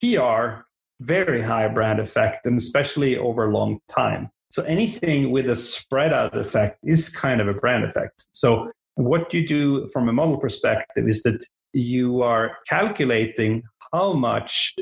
PR, 0.00 0.62
very 1.00 1.42
high 1.42 1.68
brand 1.68 1.98
effect, 1.98 2.46
and 2.46 2.56
especially 2.56 3.16
over 3.18 3.50
long 3.50 3.80
time. 3.88 4.30
So 4.50 4.62
anything 4.64 5.30
with 5.30 5.48
a 5.48 5.56
spread 5.56 6.12
out 6.12 6.36
effect 6.36 6.78
is 6.82 7.08
kind 7.08 7.40
of 7.40 7.48
a 7.48 7.54
brand 7.54 7.84
effect. 7.84 8.26
So 8.32 8.70
what 8.96 9.32
you 9.32 9.46
do 9.46 9.88
from 9.88 10.08
a 10.08 10.12
model 10.12 10.38
perspective 10.38 11.08
is 11.08 11.22
that 11.22 11.44
you 11.72 12.22
are 12.22 12.56
calculating 12.68 13.62
how 13.92 14.12
much 14.12 14.74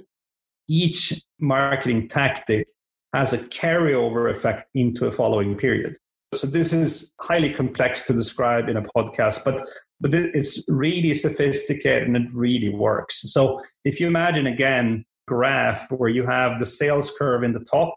each 0.68 1.22
marketing 1.38 2.08
tactic 2.08 2.66
has 3.14 3.32
a 3.32 3.38
carryover 3.38 4.30
effect 4.30 4.68
into 4.74 5.06
a 5.06 5.12
following 5.12 5.56
period. 5.56 5.96
So 6.34 6.46
this 6.46 6.74
is 6.74 7.14
highly 7.20 7.50
complex 7.50 8.02
to 8.02 8.12
describe 8.12 8.68
in 8.68 8.76
a 8.76 8.82
podcast, 8.82 9.44
but 9.44 9.66
but 10.00 10.14
it's 10.14 10.62
really 10.68 11.14
sophisticated 11.14 12.06
and 12.06 12.16
it 12.16 12.30
really 12.32 12.68
works. 12.68 13.22
So 13.32 13.62
if 13.84 13.98
you 13.98 14.06
imagine 14.06 14.46
again 14.46 15.04
graph 15.26 15.90
where 15.90 16.10
you 16.10 16.26
have 16.26 16.58
the 16.58 16.66
sales 16.66 17.10
curve 17.18 17.42
in 17.42 17.52
the 17.52 17.64
top 17.64 17.94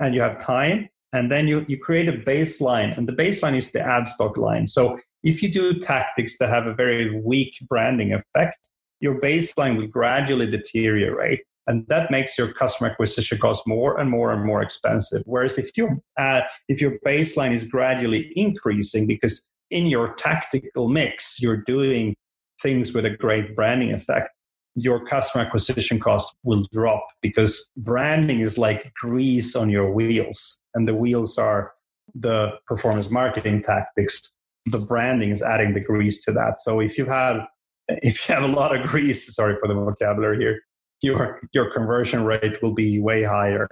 and 0.00 0.14
you 0.14 0.20
have 0.20 0.38
time, 0.38 0.88
and 1.12 1.30
then 1.30 1.46
you, 1.46 1.64
you 1.68 1.78
create 1.78 2.08
a 2.08 2.12
baseline, 2.12 2.96
and 2.98 3.08
the 3.08 3.12
baseline 3.12 3.56
is 3.56 3.70
the 3.70 3.80
ad 3.80 4.08
stock 4.08 4.36
line. 4.36 4.66
So 4.66 4.98
if 5.22 5.42
you 5.42 5.50
do 5.50 5.78
tactics 5.78 6.38
that 6.38 6.50
have 6.50 6.66
a 6.66 6.74
very 6.74 7.20
weak 7.20 7.56
branding 7.68 8.12
effect, 8.12 8.68
your 9.00 9.20
baseline 9.20 9.76
will 9.76 9.86
gradually 9.86 10.50
deteriorate 10.50 11.40
and 11.66 11.86
that 11.88 12.10
makes 12.10 12.36
your 12.36 12.52
customer 12.52 12.90
acquisition 12.90 13.38
cost 13.38 13.62
more 13.66 13.98
and 13.98 14.10
more 14.10 14.32
and 14.32 14.44
more 14.44 14.62
expensive. 14.62 15.22
Whereas 15.26 15.58
if 15.58 15.76
your 15.76 15.98
uh, 16.18 16.42
if 16.68 16.80
your 16.80 16.98
baseline 17.06 17.52
is 17.52 17.64
gradually 17.64 18.32
increasing 18.36 19.06
because 19.06 19.48
in 19.70 19.86
your 19.86 20.14
tactical 20.14 20.88
mix 20.88 21.40
you're 21.40 21.62
doing 21.62 22.14
things 22.62 22.92
with 22.92 23.04
a 23.04 23.10
great 23.10 23.56
branding 23.56 23.92
effect 23.92 24.30
your 24.76 25.04
customer 25.04 25.44
acquisition 25.44 26.00
cost 26.00 26.34
will 26.42 26.66
drop 26.72 27.06
because 27.22 27.70
branding 27.76 28.40
is 28.40 28.58
like 28.58 28.92
grease 28.94 29.54
on 29.54 29.70
your 29.70 29.92
wheels 29.92 30.62
and 30.74 30.88
the 30.88 30.94
wheels 30.94 31.38
are 31.38 31.72
the 32.14 32.52
performance 32.66 33.10
marketing 33.10 33.62
tactics. 33.62 34.34
The 34.66 34.78
branding 34.78 35.30
is 35.30 35.42
adding 35.42 35.74
the 35.74 35.80
grease 35.80 36.24
to 36.24 36.32
that. 36.32 36.58
So 36.58 36.80
if 36.80 36.98
you 36.98 37.06
have 37.06 37.46
if 37.88 38.28
you 38.28 38.34
have 38.34 38.44
a 38.44 38.48
lot 38.48 38.74
of 38.74 38.86
grease 38.86 39.34
sorry 39.34 39.56
for 39.60 39.68
the 39.68 39.74
vocabulary 39.74 40.38
here 40.38 40.58
your 41.04 41.40
your 41.52 41.70
conversion 41.70 42.24
rate 42.24 42.62
will 42.62 42.72
be 42.72 43.00
way 43.00 43.22
higher. 43.22 43.68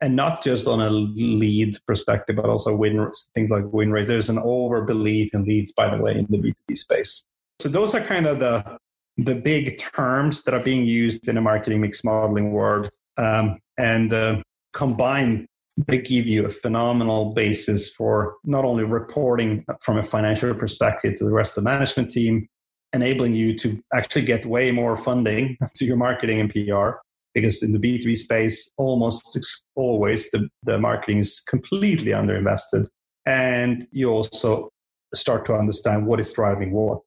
And 0.00 0.16
not 0.16 0.42
just 0.42 0.66
on 0.66 0.80
a 0.80 0.90
lead 0.90 1.76
perspective 1.86 2.36
but 2.36 2.46
also 2.46 2.76
win 2.76 3.10
things 3.34 3.50
like 3.50 3.64
win 3.72 3.90
rates. 3.90 4.08
There's 4.08 4.30
an 4.30 4.38
over 4.38 4.82
belief 4.82 5.32
in 5.34 5.44
leads 5.44 5.72
by 5.72 5.94
the 5.94 6.02
way 6.02 6.18
in 6.18 6.26
the 6.28 6.38
b2b 6.38 6.76
space. 6.76 7.26
So 7.60 7.68
those 7.68 7.94
are 7.94 8.00
kind 8.00 8.26
of 8.26 8.38
the 8.38 8.78
the 9.16 9.34
big 9.34 9.78
terms 9.78 10.42
that 10.42 10.54
are 10.54 10.62
being 10.62 10.84
used 10.84 11.28
in 11.28 11.36
a 11.36 11.40
marketing 11.40 11.80
mix 11.80 12.04
modeling 12.04 12.52
world. 12.52 12.90
Um, 13.16 13.60
and 13.78 14.12
uh, 14.12 14.42
combined 14.72 15.46
they 15.88 15.98
give 15.98 16.26
you 16.26 16.46
a 16.46 16.50
phenomenal 16.50 17.32
basis 17.32 17.90
for 17.90 18.36
not 18.44 18.64
only 18.64 18.84
reporting 18.84 19.64
from 19.80 19.98
a 19.98 20.02
financial 20.02 20.54
perspective 20.54 21.16
to 21.16 21.24
the 21.24 21.32
rest 21.32 21.58
of 21.58 21.64
the 21.64 21.70
management 21.70 22.10
team 22.10 22.46
enabling 22.94 23.34
you 23.34 23.58
to 23.58 23.82
actually 23.92 24.22
get 24.22 24.46
way 24.46 24.70
more 24.70 24.96
funding 24.96 25.58
to 25.76 25.84
your 25.84 25.96
marketing 25.96 26.40
and 26.40 26.50
PR. 26.50 26.98
Because 27.34 27.64
in 27.64 27.72
the 27.72 27.80
B2B 27.80 28.16
space, 28.16 28.72
almost 28.78 29.36
always 29.74 30.30
the, 30.30 30.48
the 30.62 30.78
marketing 30.78 31.18
is 31.18 31.40
completely 31.40 32.12
underinvested. 32.12 32.86
And 33.26 33.88
you 33.90 34.10
also 34.10 34.70
start 35.14 35.44
to 35.46 35.54
understand 35.54 36.06
what 36.06 36.20
is 36.20 36.32
driving 36.32 36.72
what. 36.72 37.02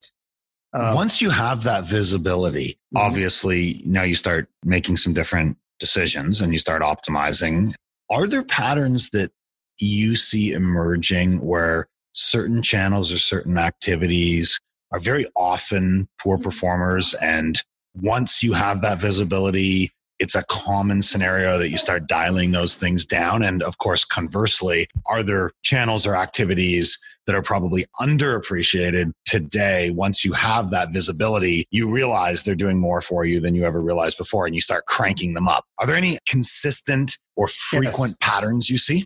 Um, 0.74 0.96
Once 0.96 1.22
you 1.22 1.30
have 1.30 1.64
that 1.64 1.86
visibility, 1.86 2.72
mm-hmm. 2.94 2.98
obviously 2.98 3.82
now 3.86 4.04
you 4.04 4.16
start 4.16 4.50
making 4.66 4.98
some 4.98 5.14
different 5.14 5.58
decisions 5.80 6.42
and 6.42 6.52
you 6.52 6.60
start 6.60 6.82
optimizing. 6.82 7.74
Are 8.10 8.28
there 8.28 8.44
patterns 8.44 9.10
that 9.12 9.32
you 9.80 10.16
see 10.16 10.52
emerging 10.52 11.40
where 11.40 11.88
certain 12.12 12.62
channels 12.62 13.12
or 13.12 13.18
certain 13.18 13.58
activities 13.58 14.60
are 14.92 15.00
very 15.00 15.26
often 15.36 16.08
poor 16.20 16.38
mm-hmm. 16.38 16.44
performers 16.44 17.14
and 17.16 17.64
once 17.96 18.44
you 18.44 18.54
have 18.54 18.82
that 18.82 19.00
visibility 19.00 19.92
it's 20.20 20.36
a 20.36 20.44
common 20.46 21.02
scenario 21.02 21.58
that 21.58 21.70
you 21.70 21.78
start 21.78 22.08
dialing 22.08 22.52
those 22.52 22.76
things 22.76 23.06
down. 23.06 23.44
And 23.44 23.62
of 23.62 23.78
course, 23.78 24.04
conversely, 24.04 24.88
are 25.06 25.22
there 25.22 25.52
channels 25.64 26.08
or 26.08 26.16
activities 26.16 26.98
that 27.28 27.36
are 27.36 27.42
probably 27.42 27.86
underappreciated 28.00 29.12
today? 29.26 29.92
Once 29.92 30.26
you 30.26 30.34
have 30.34 30.72
that 30.72 30.92
visibility, 30.92 31.68
you 31.70 31.90
realize 31.90 32.44
they're 32.44 32.56
doing 32.56 32.80
more 32.80 33.02
for 33.02 33.26
you 33.26 33.40
than 33.40 33.54
you 33.54 33.64
ever 33.64 33.82
realized 33.82 34.18
before, 34.18 34.46
and 34.46 34.56
you 34.56 34.62
start 34.62 34.86
cranking 34.88 35.34
them 35.34 35.48
up. 35.48 35.66
Are 35.78 35.86
there 35.86 35.96
any 35.96 36.18
consistent 36.28 37.18
or 37.36 37.48
frequent 37.48 38.16
yes. 38.20 38.30
patterns 38.30 38.70
you 38.70 38.78
see? 38.78 39.06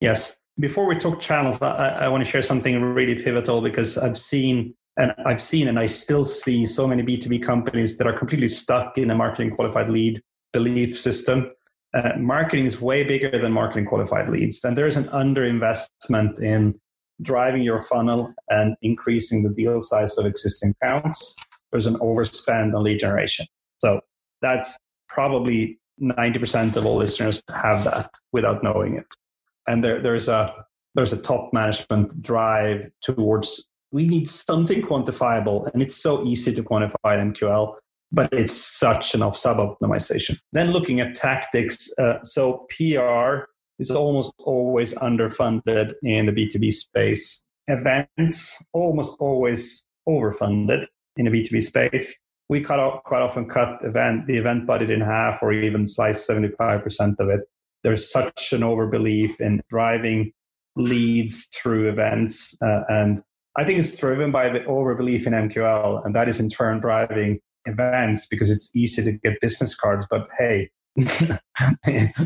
Yes. 0.00 0.38
Before 0.58 0.86
we 0.86 0.96
talk 0.96 1.20
channels, 1.20 1.60
I, 1.62 1.90
I 1.90 2.08
want 2.08 2.24
to 2.24 2.30
share 2.30 2.42
something 2.42 2.82
really 2.82 3.22
pivotal 3.22 3.60
because 3.60 3.96
I've 3.96 4.18
seen 4.18 4.74
and 4.98 5.14
I've 5.24 5.40
seen 5.40 5.68
and 5.68 5.78
I 5.78 5.86
still 5.86 6.24
see 6.24 6.66
so 6.66 6.86
many 6.86 7.02
B2B 7.04 7.42
companies 7.42 7.96
that 7.98 8.06
are 8.06 8.18
completely 8.18 8.48
stuck 8.48 8.98
in 8.98 9.10
a 9.10 9.14
marketing 9.14 9.54
qualified 9.54 9.88
lead 9.88 10.20
belief 10.52 10.98
system. 10.98 11.50
Uh, 11.94 12.12
marketing 12.18 12.66
is 12.66 12.80
way 12.80 13.04
bigger 13.04 13.38
than 13.38 13.52
marketing 13.52 13.86
qualified 13.86 14.28
leads. 14.28 14.62
And 14.64 14.76
there's 14.76 14.96
an 14.96 15.04
underinvestment 15.04 16.42
in 16.42 16.78
driving 17.22 17.62
your 17.62 17.82
funnel 17.82 18.34
and 18.48 18.76
increasing 18.82 19.44
the 19.44 19.50
deal 19.50 19.80
size 19.80 20.18
of 20.18 20.26
existing 20.26 20.74
accounts. 20.82 21.36
There's 21.70 21.86
an 21.86 21.96
overspend 21.96 22.74
on 22.74 22.82
lead 22.82 22.98
generation. 22.98 23.46
So 23.78 24.00
that's 24.42 24.76
probably 25.08 25.78
90% 26.00 26.76
of 26.76 26.86
all 26.86 26.96
listeners 26.96 27.42
have 27.54 27.84
that 27.84 28.10
without 28.32 28.64
knowing 28.64 28.96
it. 28.96 29.14
And 29.66 29.84
there, 29.84 30.02
there's 30.02 30.28
a 30.28 30.52
there's 30.94 31.12
a 31.12 31.18
top 31.18 31.52
management 31.52 32.20
drive 32.20 32.90
towards 33.02 33.70
we 33.90 34.06
need 34.06 34.28
something 34.28 34.82
quantifiable 34.82 35.72
and 35.72 35.82
it's 35.82 35.96
so 35.96 36.24
easy 36.24 36.52
to 36.54 36.62
quantify 36.62 36.92
MQL 37.04 37.76
but 38.12 38.32
it's 38.32 38.52
such 38.52 39.14
an 39.14 39.20
sub-optimization. 39.20 40.38
Then 40.52 40.70
looking 40.70 41.00
at 41.00 41.14
tactics, 41.14 41.90
uh, 41.98 42.22
so 42.24 42.66
PR 42.70 43.44
is 43.78 43.90
almost 43.90 44.32
always 44.38 44.94
underfunded 44.94 45.94
in 46.02 46.26
the 46.26 46.32
B2B 46.32 46.72
space. 46.72 47.44
Events 47.68 48.64
almost 48.72 49.16
always 49.20 49.86
overfunded 50.08 50.86
in 51.16 51.26
the 51.26 51.30
B2B 51.30 51.62
space. 51.62 52.18
We 52.48 52.62
cut 52.62 52.80
out, 52.80 53.04
quite 53.04 53.20
often 53.20 53.48
cut 53.48 53.84
event 53.84 54.26
the 54.26 54.38
event 54.38 54.66
budget 54.66 54.90
in 54.90 55.02
half 55.02 55.42
or 55.42 55.52
even 55.52 55.86
slice 55.86 56.26
75% 56.26 57.16
of 57.18 57.28
it. 57.28 57.40
There's 57.82 58.10
such 58.10 58.52
an 58.52 58.62
overbelief 58.62 59.38
in 59.38 59.60
driving 59.68 60.32
leads 60.76 61.46
through 61.54 61.90
events. 61.90 62.56
Uh, 62.62 62.84
and 62.88 63.22
I 63.58 63.64
think 63.64 63.80
it's 63.80 63.96
driven 63.96 64.30
by 64.30 64.50
the 64.50 64.60
overbelief 64.60 65.26
in 65.26 65.32
MQL, 65.32 66.06
and 66.06 66.14
that 66.14 66.28
is 66.28 66.38
in 66.38 66.48
turn 66.48 66.78
driving 66.78 67.40
events 67.64 68.28
because 68.28 68.52
it's 68.52 68.70
easy 68.76 69.02
to 69.02 69.10
get 69.10 69.40
business 69.40 69.74
cards. 69.74 70.06
But 70.08 70.28
hey, 70.38 70.70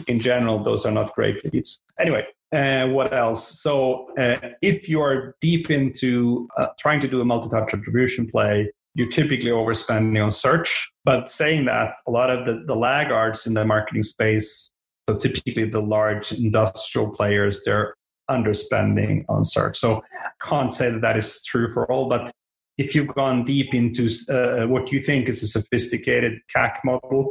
in 0.07 0.21
general, 0.21 0.63
those 0.63 0.85
are 0.85 0.93
not 0.93 1.15
great 1.15 1.43
leads. 1.51 1.83
Anyway, 1.99 2.27
uh, 2.53 2.89
what 2.89 3.15
else? 3.15 3.59
So, 3.63 4.15
uh, 4.19 4.51
if 4.61 4.91
you 4.91 5.01
are 5.01 5.35
deep 5.41 5.71
into 5.71 6.49
uh, 6.59 6.67
trying 6.79 7.01
to 7.01 7.09
do 7.09 7.23
a 7.23 7.25
multi 7.25 7.49
touch 7.49 7.73
attribution 7.73 8.31
play, 8.31 8.71
you're 8.95 9.09
typically 9.09 9.51
overspending 9.51 10.23
on 10.23 10.31
search. 10.31 10.93
But 11.07 11.31
saying 11.31 11.65
that, 11.65 11.95
a 12.07 12.11
lot 12.11 12.29
of 12.29 12.45
the, 12.45 12.63
the 12.67 12.77
laggards 12.77 13.47
in 13.47 13.55
the 13.55 13.65
marketing 13.65 14.03
space, 14.03 14.71
so 15.09 15.17
typically 15.17 15.65
the 15.65 15.81
large 15.81 16.31
industrial 16.33 17.09
players, 17.09 17.63
they're 17.65 17.95
underspending 18.37 19.25
on 19.29 19.45
search. 19.45 19.77
So, 19.79 20.03
I 20.15 20.49
can't 20.49 20.73
say 20.73 20.91
that 20.91 21.03
that 21.03 21.17
is 21.17 21.43
true 21.45 21.69
for 21.73 21.91
all, 21.91 22.09
but 22.09 22.31
if 22.79 22.95
you've 22.95 23.15
gone 23.15 23.45
deep 23.45 23.75
into 23.75 24.09
uh, 24.29 24.67
what 24.67 24.91
you 24.93 25.01
think 25.01 25.29
is 25.29 25.43
a 25.43 25.47
sophisticated 25.47 26.41
CAC 26.55 26.79
model, 26.85 27.31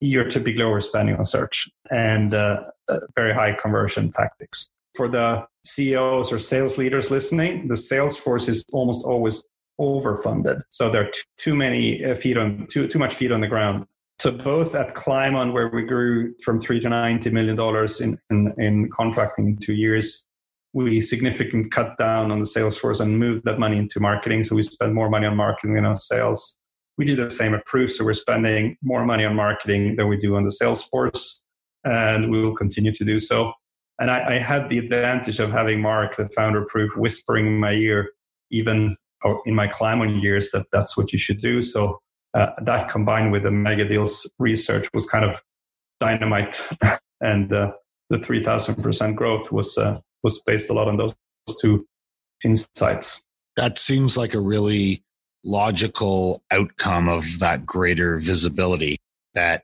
you're 0.00 0.28
typically 0.28 0.62
overspending 0.62 1.18
on 1.18 1.24
search 1.24 1.68
and 1.90 2.34
uh, 2.34 2.60
uh, 2.88 2.98
very 3.14 3.32
high 3.32 3.52
conversion 3.52 4.12
tactics. 4.12 4.70
For 4.94 5.08
the 5.08 5.46
CEOs 5.64 6.32
or 6.32 6.38
sales 6.38 6.78
leaders 6.78 7.10
listening, 7.10 7.68
the 7.68 7.76
sales 7.76 8.16
force 8.16 8.48
is 8.48 8.64
almost 8.72 9.04
always 9.04 9.46
overfunded. 9.80 10.62
So 10.70 10.90
there 10.90 11.02
are 11.02 11.10
too, 11.10 11.22
too 11.38 11.54
many 11.54 12.04
uh, 12.04 12.14
feet 12.14 12.36
on 12.36 12.66
too 12.68 12.88
too 12.88 12.98
much 12.98 13.14
feet 13.14 13.32
on 13.32 13.40
the 13.40 13.46
ground. 13.46 13.86
So 14.26 14.32
both 14.32 14.74
at 14.74 14.96
Climon, 14.96 15.52
where 15.52 15.68
we 15.68 15.84
grew 15.84 16.34
from 16.42 16.58
three 16.58 16.80
to 16.80 16.88
ninety 16.88 17.30
million 17.30 17.54
dollars 17.54 18.00
in, 18.00 18.18
in, 18.28 18.52
in 18.58 18.90
contracting 18.90 19.50
in 19.50 19.56
two 19.56 19.74
years, 19.74 20.26
we 20.72 21.00
significantly 21.00 21.70
cut 21.70 21.96
down 21.96 22.32
on 22.32 22.40
the 22.40 22.46
sales 22.46 22.76
force 22.76 22.98
and 22.98 23.20
moved 23.20 23.44
that 23.44 23.60
money 23.60 23.78
into 23.78 24.00
marketing. 24.00 24.42
So 24.42 24.56
we 24.56 24.62
spend 24.62 24.96
more 24.96 25.08
money 25.08 25.28
on 25.28 25.36
marketing 25.36 25.76
than 25.76 25.84
on 25.84 25.94
sales. 25.94 26.60
We 26.98 27.04
do 27.04 27.14
the 27.14 27.30
same 27.30 27.54
at 27.54 27.64
Proof. 27.66 27.92
So 27.92 28.04
we're 28.04 28.14
spending 28.14 28.76
more 28.82 29.04
money 29.04 29.24
on 29.24 29.36
marketing 29.36 29.94
than 29.94 30.08
we 30.08 30.16
do 30.16 30.34
on 30.34 30.42
the 30.42 30.50
sales 30.50 30.82
force. 30.82 31.44
And 31.84 32.28
we 32.28 32.42
will 32.42 32.56
continue 32.56 32.90
to 32.94 33.04
do 33.04 33.20
so. 33.20 33.52
And 34.00 34.10
I, 34.10 34.34
I 34.34 34.38
had 34.40 34.68
the 34.68 34.78
advantage 34.78 35.38
of 35.38 35.52
having 35.52 35.80
Mark, 35.80 36.16
the 36.16 36.28
founder 36.30 36.62
of 36.62 36.68
Proof, 36.68 36.96
whispering 36.96 37.46
in 37.46 37.60
my 37.60 37.74
ear, 37.74 38.10
even 38.50 38.96
oh, 39.24 39.40
in 39.46 39.54
my 39.54 39.68
Climon 39.68 40.20
years, 40.20 40.50
that 40.50 40.66
that's 40.72 40.96
what 40.96 41.12
you 41.12 41.18
should 41.20 41.40
do. 41.40 41.62
So 41.62 42.00
uh, 42.36 42.50
that 42.62 42.90
combined 42.90 43.32
with 43.32 43.44
the 43.44 43.50
mega 43.50 43.88
deals 43.88 44.30
research 44.38 44.88
was 44.92 45.06
kind 45.06 45.24
of 45.24 45.42
dynamite. 46.00 46.60
and 47.20 47.52
uh, 47.52 47.72
the 48.10 48.18
3000% 48.18 49.16
growth 49.16 49.50
was 49.50 49.76
uh, 49.78 49.98
was 50.22 50.40
based 50.44 50.68
a 50.68 50.72
lot 50.74 50.86
on 50.86 50.98
those 50.98 51.14
two 51.60 51.86
insights. 52.44 53.24
That 53.56 53.78
seems 53.78 54.16
like 54.16 54.34
a 54.34 54.40
really 54.40 55.02
logical 55.44 56.42
outcome 56.50 57.08
of 57.08 57.38
that 57.38 57.64
greater 57.64 58.18
visibility. 58.18 58.98
That 59.34 59.62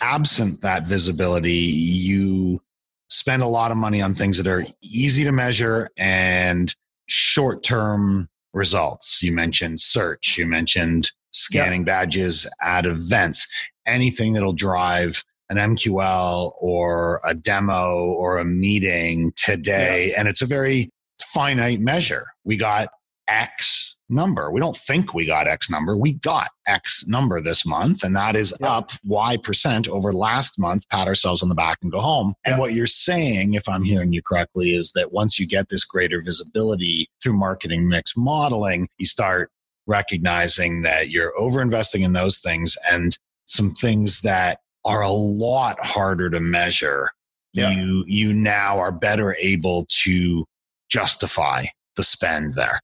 absent 0.00 0.60
that 0.60 0.86
visibility, 0.86 1.52
you 1.52 2.60
spend 3.08 3.42
a 3.42 3.48
lot 3.48 3.70
of 3.70 3.78
money 3.78 4.02
on 4.02 4.12
things 4.12 4.36
that 4.36 4.46
are 4.46 4.64
easy 4.82 5.24
to 5.24 5.32
measure 5.32 5.88
and 5.96 6.74
short 7.06 7.62
term 7.62 8.28
results. 8.54 9.22
You 9.22 9.32
mentioned 9.32 9.80
search, 9.80 10.36
you 10.38 10.46
mentioned 10.46 11.10
scanning 11.32 11.80
yep. 11.80 11.86
badges 11.86 12.48
at 12.62 12.86
events, 12.86 13.46
anything 13.86 14.32
that'll 14.32 14.52
drive 14.52 15.24
an 15.50 15.56
MQL 15.56 16.52
or 16.58 17.20
a 17.24 17.34
demo 17.34 18.04
or 18.04 18.38
a 18.38 18.44
meeting 18.44 19.32
today. 19.36 20.10
Yeah. 20.10 20.20
And 20.20 20.28
it's 20.28 20.40
a 20.40 20.46
very 20.46 20.90
finite 21.34 21.80
measure. 21.80 22.24
We 22.44 22.56
got 22.56 22.88
X 23.28 23.93
number. 24.08 24.50
We 24.50 24.60
don't 24.60 24.76
think 24.76 25.14
we 25.14 25.26
got 25.26 25.46
X 25.46 25.70
number. 25.70 25.96
We 25.96 26.14
got 26.14 26.50
X 26.66 27.04
number 27.06 27.40
this 27.40 27.66
month, 27.66 28.02
and 28.02 28.14
that 28.16 28.36
is 28.36 28.54
yeah. 28.60 28.72
up 28.72 28.90
Y 29.04 29.36
percent 29.38 29.88
over 29.88 30.12
last 30.12 30.58
month. 30.58 30.88
Pat 30.90 31.08
ourselves 31.08 31.42
on 31.42 31.48
the 31.48 31.54
back 31.54 31.78
and 31.82 31.90
go 31.90 32.00
home. 32.00 32.34
And 32.44 32.58
what 32.58 32.74
you're 32.74 32.86
saying, 32.86 33.54
if 33.54 33.68
I'm 33.68 33.84
hearing 33.84 34.12
you 34.12 34.22
correctly, 34.22 34.74
is 34.74 34.92
that 34.94 35.12
once 35.12 35.38
you 35.38 35.46
get 35.46 35.68
this 35.68 35.84
greater 35.84 36.22
visibility 36.22 37.08
through 37.22 37.34
marketing 37.34 37.88
mix 37.88 38.16
modeling, 38.16 38.88
you 38.98 39.06
start 39.06 39.50
recognizing 39.86 40.82
that 40.82 41.10
you're 41.10 41.38
over 41.38 41.60
investing 41.60 42.02
in 42.02 42.12
those 42.12 42.38
things 42.38 42.76
and 42.90 43.18
some 43.46 43.74
things 43.74 44.20
that 44.20 44.60
are 44.84 45.02
a 45.02 45.10
lot 45.10 45.84
harder 45.84 46.30
to 46.30 46.40
measure. 46.40 47.10
Yeah. 47.52 47.70
You 47.70 48.04
you 48.06 48.32
now 48.32 48.78
are 48.80 48.92
better 48.92 49.36
able 49.38 49.86
to 50.02 50.44
justify 50.88 51.66
the 51.96 52.02
spend 52.02 52.54
there. 52.54 52.80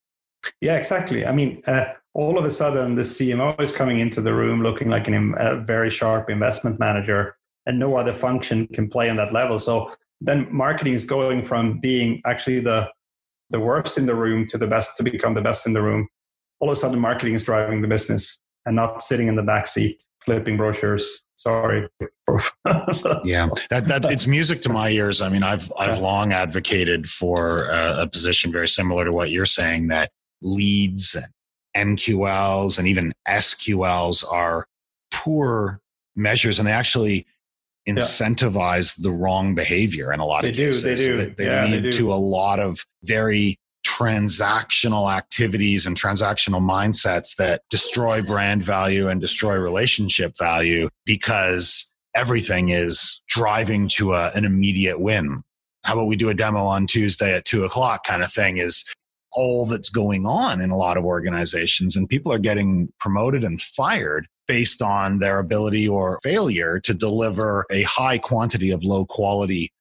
Yeah, 0.61 0.77
exactly. 0.77 1.27
I 1.27 1.33
mean, 1.33 1.63
uh, 1.67 1.85
all 2.15 2.39
of 2.39 2.45
a 2.45 2.51
sudden, 2.51 2.95
the 2.95 3.03
CMO 3.03 3.59
is 3.61 3.73
coming 3.73 4.01
into 4.01 4.21
the 4.21 4.35
room 4.35 4.63
looking 4.63 4.89
like 4.89 5.07
an, 5.09 5.35
a 5.39 5.57
very 5.57 5.91
sharp 5.91 6.31
investment 6.31 6.79
manager, 6.79 7.37
and 7.67 7.79
no 7.79 7.97
other 7.97 8.13
function 8.13 8.67
can 8.69 8.89
play 8.89 9.11
on 9.11 9.17
that 9.17 9.33
level. 9.33 9.59
So 9.59 9.93
then, 10.21 10.49
marketing 10.51 10.95
is 10.95 11.05
going 11.05 11.45
from 11.45 11.79
being 11.79 12.21
actually 12.27 12.61
the 12.61 12.91
the 13.51 13.61
worst 13.61 13.99
in 13.99 14.07
the 14.07 14.15
room 14.15 14.47
to 14.47 14.59
the 14.59 14.67
best 14.67 14.97
to 14.97 15.03
become 15.03 15.35
the 15.35 15.43
best 15.43 15.67
in 15.67 15.73
the 15.73 15.83
room. 15.83 16.09
All 16.61 16.69
of 16.69 16.73
a 16.73 16.77
sudden, 16.77 16.99
marketing 16.99 17.35
is 17.35 17.45
driving 17.45 17.83
the 17.83 17.89
business 17.89 18.43
and 18.67 18.77
not 18.77 19.03
sitting 19.03 19.29
in 19.29 19.37
the 19.37 19.43
back 19.43 19.67
seat 19.67 20.03
flipping 20.25 20.57
brochures. 20.57 21.23
Sorry. 21.37 21.89
yeah, 23.25 23.49
that, 23.71 23.87
that 23.87 24.05
it's 24.05 24.27
music 24.27 24.61
to 24.63 24.69
my 24.69 24.91
ears. 24.91 25.23
I 25.23 25.29
mean, 25.29 25.43
I've 25.43 25.73
I've 25.79 25.99
long 25.99 26.33
advocated 26.33 27.09
for 27.09 27.65
a, 27.65 28.03
a 28.03 28.07
position 28.07 28.53
very 28.53 28.69
similar 28.69 29.05
to 29.05 29.13
what 29.13 29.31
you're 29.31 29.47
saying 29.47 29.89
that 29.89 30.11
leads, 30.43 31.17
and 31.75 31.99
MQLs, 31.99 32.79
and 32.79 32.89
even 32.89 33.13
SQLs 33.29 34.25
are 34.31 34.67
poor 35.11 35.81
measures, 36.17 36.59
and 36.59 36.67
they 36.69 36.73
actually 36.73 37.27
incentivize 37.89 38.99
yeah. 38.99 39.11
the 39.11 39.17
wrong 39.17 39.55
behavior 39.55 40.13
in 40.13 40.21
a 40.21 40.27
lot 40.27 40.43
they 40.43 40.51
of 40.51 40.57
cases. 40.57 40.83
Do, 40.83 41.17
they 41.17 41.25
do. 41.25 41.31
they, 41.31 41.45
they 41.45 41.51
yeah, 41.51 41.65
lead 41.65 41.85
they 41.85 41.91
do. 41.91 41.99
to 41.99 42.13
a 42.13 42.15
lot 42.15 42.61
of 42.61 42.85
very 43.05 43.59
transactional 43.87 45.13
activities 45.13 45.87
and 45.87 45.97
transactional 45.97 46.61
mindsets 46.61 47.37
that 47.37 47.63
destroy 47.71 48.23
brand 48.23 48.63
value 48.63 49.09
and 49.09 49.21
destroy 49.21 49.57
relationship 49.57 50.33
value 50.39 50.89
because 51.07 51.95
everything 52.15 52.71
is 52.71 53.23
driving 53.29 53.89
to 53.89 54.13
a, 54.13 54.31
an 54.35 54.45
immediate 54.45 55.01
win. 55.01 55.43
How 55.85 55.95
about 55.95 56.07
we 56.07 56.17
do 56.17 56.29
a 56.29 56.35
demo 56.35 56.65
on 56.65 56.87
Tuesday 56.87 57.35
at 57.35 57.47
two 57.47 57.65
o'clock 57.65 58.05
kind 58.05 58.23
of 58.23 58.31
thing 58.31 58.59
is 58.59 58.85
all 59.33 59.67
that's 59.67 59.89
going 59.89 60.27
on 60.27 60.61
in 60.61 60.71
a 60.71 60.77
lot 60.77 60.97
of 60.97 61.05
organizations 61.05 61.97
and 61.97 62.09
people 62.09 62.33
are 62.33 62.39
getting 62.39 62.93
promoted 62.99 63.45
and 63.45 63.61
fired 63.61 64.27
based 64.49 64.83
on 64.83 65.21
their 65.21 65.39
ability 65.39 65.87
or 65.87 66.19
failure 66.23 66.81
to 66.81 66.93
deliver 66.93 67.65
a 67.71 67.83
high 67.83 68.19
quantity 68.19 68.71
of 68.71 68.83
low 68.83 69.05
quality 69.05 69.73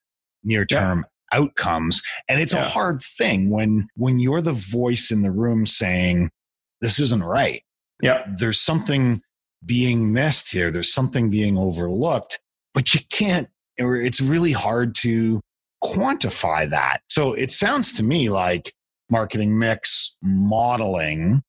near 0.44 0.66
term 0.66 1.06
yeah. 1.32 1.40
outcomes. 1.40 2.02
And 2.28 2.40
it's 2.40 2.54
yeah. 2.54 2.66
a 2.66 2.70
hard 2.70 3.02
thing 3.02 3.50
when 3.50 3.88
when 3.96 4.20
you're 4.20 4.42
the 4.42 4.54
voice 4.54 5.12
in 5.12 5.24
the 5.24 5.32
room 5.32 5.66
saying 5.66 6.30
this 6.82 7.00
isn't 7.00 7.24
right. 7.24 7.64
Yeah. 8.02 8.26
There's 8.38 8.62
something 8.62 9.22
being 9.66 10.14
missed 10.14 10.52
here. 10.52 10.72
There's 10.72 10.94
something 10.94 11.30
being 11.30 11.58
overlooked 11.58 12.40
but 12.74 12.94
you 12.94 13.02
can't 13.10 13.50
it's 13.78 14.20
really 14.20 14.52
hard 14.52 14.94
to 14.96 15.42
quantify 15.84 16.70
that. 16.70 17.00
So 17.08 17.34
it 17.34 17.52
sounds 17.52 17.94
to 17.94 18.04
me 18.04 18.30
like 18.30 18.74
marketing 19.10 19.58
mix 19.58 20.17
modeling 20.22 21.41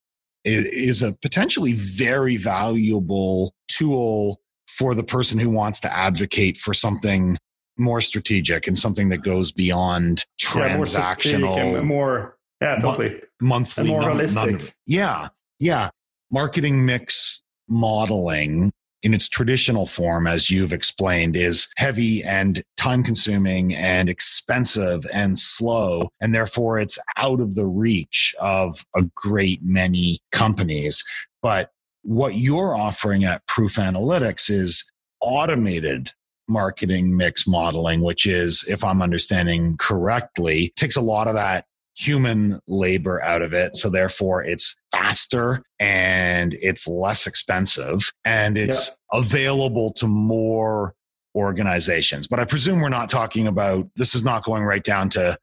is 0.44 1.03
a 1.03 1.12
potentially 1.20 1.75
very 1.75 2.37
valuable 2.37 3.55
tool 3.68 4.40
for 4.68 4.94
the 4.94 5.05
person 5.05 5.38
who 5.38 5.51
wants 5.51 5.81
to 5.81 5.94
advocate 5.94 6.57
for 6.57 6.73
something 6.73 7.37
more 7.77 8.01
strategic 8.01 8.66
and 8.66 8.79
something 8.79 9.09
that 9.11 9.23
goes 9.23 9.53
beyond 9.53 10.25
transactional 10.40 11.57
yeah, 11.57 11.73
more, 11.73 11.83
more 11.83 12.37
yeah 12.61 12.77
totally 12.77 13.20
monthly 13.40 13.83
and 13.83 13.88
more 13.90 14.01
realistic. 14.01 14.75
yeah 14.87 15.29
yeah. 15.61 15.90
Marketing 16.33 16.85
mix 16.87 17.44
modeling 17.68 18.73
in 19.03 19.15
its 19.15 19.29
traditional 19.29 19.87
form, 19.87 20.27
as 20.27 20.51
you've 20.51 20.73
explained, 20.73 21.37
is 21.37 21.69
heavy 21.77 22.23
and 22.23 22.63
time 22.77 23.03
consuming 23.03 23.75
and 23.75 24.09
expensive 24.09 25.07
and 25.13 25.39
slow. 25.39 26.09
And 26.21 26.35
therefore, 26.35 26.79
it's 26.79 26.99
out 27.17 27.41
of 27.41 27.55
the 27.55 27.67
reach 27.67 28.35
of 28.41 28.85
a 28.95 29.03
great 29.15 29.61
many 29.63 30.21
companies. 30.33 31.05
But 31.43 31.71
what 32.03 32.35
you're 32.35 32.77
offering 32.77 33.25
at 33.25 33.47
Proof 33.47 33.75
Analytics 33.77 34.51
is 34.51 34.91
automated 35.21 36.13
marketing 36.49 37.17
mix 37.17 37.47
modeling, 37.47 38.01
which 38.01 38.27
is, 38.27 38.65
if 38.69 38.83
I'm 38.83 39.03
understanding 39.03 39.77
correctly, 39.79 40.73
takes 40.77 40.97
a 40.97 41.01
lot 41.01 41.29
of 41.29 41.35
that 41.35 41.65
human 41.96 42.61
labor 42.66 43.22
out 43.22 43.42
of 43.42 43.53
it. 43.53 43.76
So 43.76 43.90
therefore 43.90 44.44
it's 44.44 44.79
faster 44.92 45.62
and 45.79 46.55
it's 46.61 46.87
less 46.87 47.26
expensive 47.26 48.12
and 48.24 48.57
it's 48.57 48.98
yeah. 49.12 49.20
available 49.20 49.92
to 49.94 50.07
more 50.07 50.94
organizations. 51.35 52.26
But 52.26 52.40
I 52.40 52.44
presume 52.44 52.81
we're 52.81 52.88
not 52.88 53.09
talking 53.09 53.46
about 53.46 53.88
this 53.96 54.14
is 54.14 54.24
not 54.24 54.44
going 54.44 54.64
right 54.64 54.83
down 54.83 55.09
to 55.11 55.37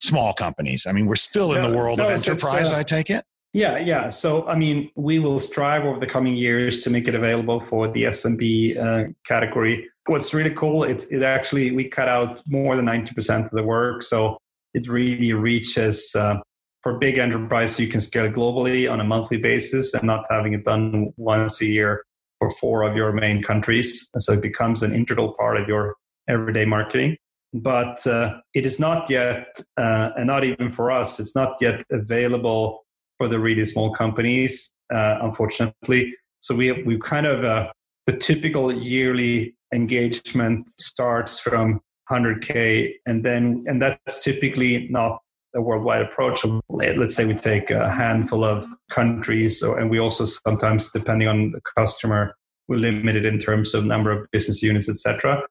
small 0.00 0.32
companies. 0.32 0.86
I 0.86 0.92
mean, 0.92 1.06
we're 1.06 1.14
still 1.14 1.52
in 1.52 1.62
no, 1.62 1.70
the 1.70 1.76
world 1.76 1.98
no, 1.98 2.06
of 2.06 2.10
enterprise, 2.10 2.72
uh, 2.72 2.78
I 2.78 2.82
take 2.82 3.10
it. 3.10 3.24
Yeah, 3.52 3.78
yeah. 3.78 4.08
So, 4.10 4.46
I 4.46 4.54
mean, 4.54 4.90
we 4.94 5.18
will 5.18 5.40
strive 5.40 5.84
over 5.84 5.98
the 5.98 6.06
coming 6.06 6.36
years 6.36 6.80
to 6.80 6.90
make 6.90 7.08
it 7.08 7.14
available 7.16 7.58
for 7.58 7.88
the 7.88 8.04
SMB 8.04 8.78
uh, 8.78 9.12
category. 9.26 9.88
What's 10.06 10.32
really 10.32 10.52
cool, 10.52 10.84
it, 10.84 11.04
it 11.10 11.22
actually, 11.22 11.72
we 11.72 11.88
cut 11.88 12.08
out 12.08 12.40
more 12.46 12.76
than 12.76 12.86
90% 12.86 13.44
of 13.44 13.50
the 13.50 13.62
work. 13.62 14.02
So 14.04 14.38
it 14.74 14.88
really 14.88 15.32
reaches 15.32 16.14
uh, 16.14 16.36
for 16.82 16.98
big 16.98 17.18
enterprise 17.18 17.78
you 17.78 17.88
can 17.88 18.00
scale 18.00 18.28
globally 18.28 18.90
on 18.90 19.00
a 19.00 19.04
monthly 19.04 19.36
basis 19.36 19.94
and 19.94 20.04
not 20.04 20.24
having 20.30 20.54
it 20.54 20.64
done 20.64 21.12
once 21.16 21.60
a 21.60 21.66
year 21.66 22.04
for 22.38 22.50
four 22.50 22.82
of 22.82 22.96
your 22.96 23.12
main 23.12 23.42
countries. 23.42 24.08
So 24.16 24.32
it 24.32 24.40
becomes 24.40 24.82
an 24.82 24.94
integral 24.94 25.34
part 25.34 25.60
of 25.60 25.68
your 25.68 25.96
everyday 26.28 26.64
marketing. 26.64 27.16
But 27.52 28.06
uh, 28.06 28.38
it 28.54 28.64
is 28.64 28.78
not 28.78 29.10
yet 29.10 29.46
uh, 29.76 30.10
and 30.16 30.26
not 30.26 30.44
even 30.44 30.70
for 30.70 30.90
us 30.90 31.18
it's 31.18 31.34
not 31.34 31.56
yet 31.60 31.82
available 31.90 32.84
for 33.18 33.28
the 33.28 33.38
really 33.38 33.64
small 33.66 33.92
companies 33.92 34.72
uh, 34.92 35.18
unfortunately. 35.20 36.14
So 36.40 36.54
we 36.54 36.72
we 36.82 36.98
kind 36.98 37.26
of 37.26 37.44
uh, 37.44 37.72
the 38.06 38.16
typical 38.16 38.72
yearly 38.72 39.54
engagement 39.72 40.70
starts 40.80 41.40
from 41.40 41.80
100k 42.10 42.92
and 43.06 43.24
then 43.24 43.64
and 43.66 43.80
that's 43.80 44.22
typically 44.22 44.88
not 44.90 45.20
a 45.54 45.60
worldwide 45.60 46.02
approach. 46.02 46.44
Let's 46.68 47.16
say 47.16 47.24
we 47.24 47.34
take 47.34 47.70
a 47.70 47.90
handful 47.90 48.44
of 48.44 48.66
countries 48.90 49.62
and 49.62 49.90
we 49.90 49.98
also 49.98 50.24
sometimes 50.24 50.92
depending 50.92 51.28
on 51.28 51.52
the 51.52 51.60
customer 51.76 52.36
we're 52.68 52.76
limited 52.76 53.26
in 53.26 53.38
terms 53.38 53.74
of 53.74 53.84
number 53.84 54.12
of 54.12 54.30
business 54.30 54.62
units 54.62 54.88
etc 54.88 55.42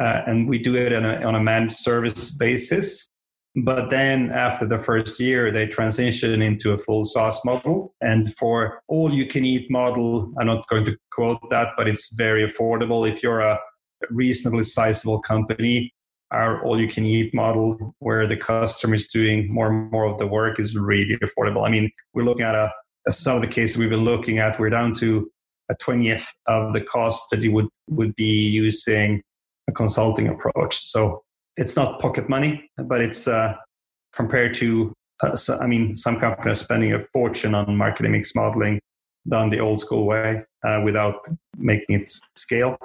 uh, 0.00 0.22
and 0.26 0.48
we 0.48 0.58
do 0.58 0.74
it 0.74 0.92
on 0.92 1.04
a, 1.04 1.22
on 1.22 1.34
a 1.34 1.40
managed 1.40 1.76
service 1.76 2.34
basis. 2.34 3.06
But 3.56 3.90
then 3.90 4.30
after 4.30 4.66
the 4.66 4.78
first 4.78 5.20
year 5.20 5.52
they 5.52 5.66
transition 5.66 6.40
into 6.40 6.72
a 6.72 6.78
full 6.78 7.04
saas 7.04 7.40
model. 7.44 7.94
And 8.00 8.34
for 8.36 8.80
all 8.88 9.12
you 9.12 9.26
can 9.26 9.44
eat 9.44 9.70
model 9.70 10.32
i'm 10.38 10.46
not 10.46 10.66
going 10.68 10.84
to 10.84 10.96
quote 11.12 11.40
that 11.50 11.68
but 11.76 11.88
it's 11.88 12.14
very 12.14 12.48
affordable. 12.48 13.10
If 13.10 13.22
you're 13.22 13.40
a 13.40 13.58
reasonably 14.10 14.62
sizable 14.62 15.20
company 15.20 15.92
our 16.32 16.62
all 16.64 16.80
you 16.80 16.88
can 16.88 17.04
eat 17.04 17.34
model 17.34 17.94
where 17.98 18.26
the 18.26 18.36
customer 18.36 18.94
is 18.94 19.06
doing 19.06 19.52
more 19.52 19.68
and 19.68 19.90
more 19.90 20.06
of 20.06 20.18
the 20.18 20.26
work 20.26 20.60
is 20.60 20.76
really 20.76 21.16
affordable. 21.18 21.66
I 21.66 21.70
mean, 21.70 21.90
we're 22.14 22.24
looking 22.24 22.44
at 22.44 22.54
a, 22.54 22.70
some 23.08 23.36
of 23.36 23.42
the 23.42 23.48
cases 23.48 23.76
we've 23.76 23.90
been 23.90 24.04
looking 24.04 24.38
at, 24.38 24.58
we're 24.58 24.70
down 24.70 24.94
to 24.94 25.30
a 25.70 25.74
20th 25.76 26.26
of 26.46 26.72
the 26.72 26.80
cost 26.80 27.24
that 27.30 27.40
you 27.40 27.52
would, 27.52 27.68
would 27.88 28.14
be 28.16 28.24
using 28.24 29.22
a 29.68 29.72
consulting 29.72 30.28
approach. 30.28 30.78
So 30.86 31.22
it's 31.56 31.76
not 31.76 32.00
pocket 32.00 32.28
money, 32.28 32.70
but 32.76 33.00
it's 33.00 33.26
uh, 33.26 33.54
compared 34.14 34.54
to, 34.56 34.92
uh, 35.22 35.36
so, 35.36 35.58
I 35.58 35.66
mean, 35.66 35.96
some 35.96 36.18
companies 36.18 36.60
spending 36.60 36.92
a 36.92 37.02
fortune 37.12 37.54
on 37.54 37.76
marketing 37.76 38.12
mix 38.12 38.34
modeling 38.34 38.80
done 39.28 39.50
the 39.50 39.60
old 39.60 39.80
school 39.80 40.06
way 40.06 40.42
uh, 40.64 40.80
without 40.84 41.26
making 41.56 42.00
it 42.00 42.10
scale 42.36 42.76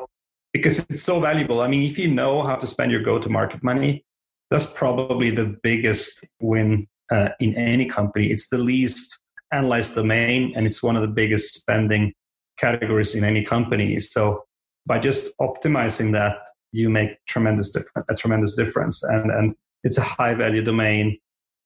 because 0.56 0.80
it's 0.90 1.04
so 1.04 1.20
valuable. 1.20 1.60
I 1.60 1.68
mean, 1.68 1.84
if 1.84 2.00
you 2.00 2.10
know 2.10 2.42
how 2.42 2.56
to 2.56 2.66
spend 2.66 2.90
your 2.90 3.02
go 3.02 3.20
to 3.20 3.28
market 3.28 3.62
money, 3.62 4.06
that's 4.50 4.66
probably 4.66 5.30
the 5.30 5.54
biggest 5.62 6.26
win 6.40 6.88
uh, 7.12 7.30
in 7.42 7.54
any 7.56 7.86
company. 7.88 8.32
It's 8.32 8.48
the 8.48 8.58
least 8.58 9.22
analyzed 9.52 9.96
domain, 9.96 10.54
and 10.56 10.66
it's 10.66 10.82
one 10.82 10.96
of 10.96 11.02
the 11.02 11.10
biggest 11.10 11.56
spending 11.56 12.14
categories 12.58 13.16
in 13.16 13.26
any 13.26 13.44
company. 13.44 14.00
So 14.00 14.46
by 14.86 14.98
just 14.98 15.38
optimizing 15.42 16.14
that, 16.14 16.38
you 16.72 16.90
make 16.90 17.18
tremendous 17.28 17.72
difference, 17.72 18.06
a 18.10 18.16
tremendous 18.16 18.56
difference, 18.56 19.04
and 19.04 19.32
and 19.32 19.56
it's 19.84 19.98
a 19.98 20.04
high 20.04 20.36
value 20.36 20.64
domain. 20.64 21.18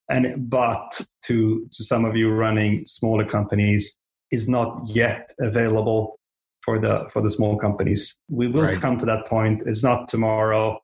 And 0.10 0.50
but 0.50 1.00
to 1.26 1.68
to 1.74 1.84
some 1.84 2.06
of 2.06 2.16
you 2.16 2.32
running 2.32 2.88
smaller 2.88 3.26
companies 3.26 4.02
is 4.32 4.50
not 4.50 4.82
yet 4.88 5.30
available 5.40 6.19
for 6.62 6.80
the 6.80 7.08
for 7.12 7.22
the 7.22 7.30
small 7.30 7.58
companies. 7.58 8.20
We 8.30 8.48
will 8.48 8.64
right. 8.64 8.80
come 8.80 8.98
to 9.00 9.06
that 9.06 9.28
point. 9.28 9.64
It's 9.66 9.84
not 9.84 10.08
tomorrow. 10.08 10.80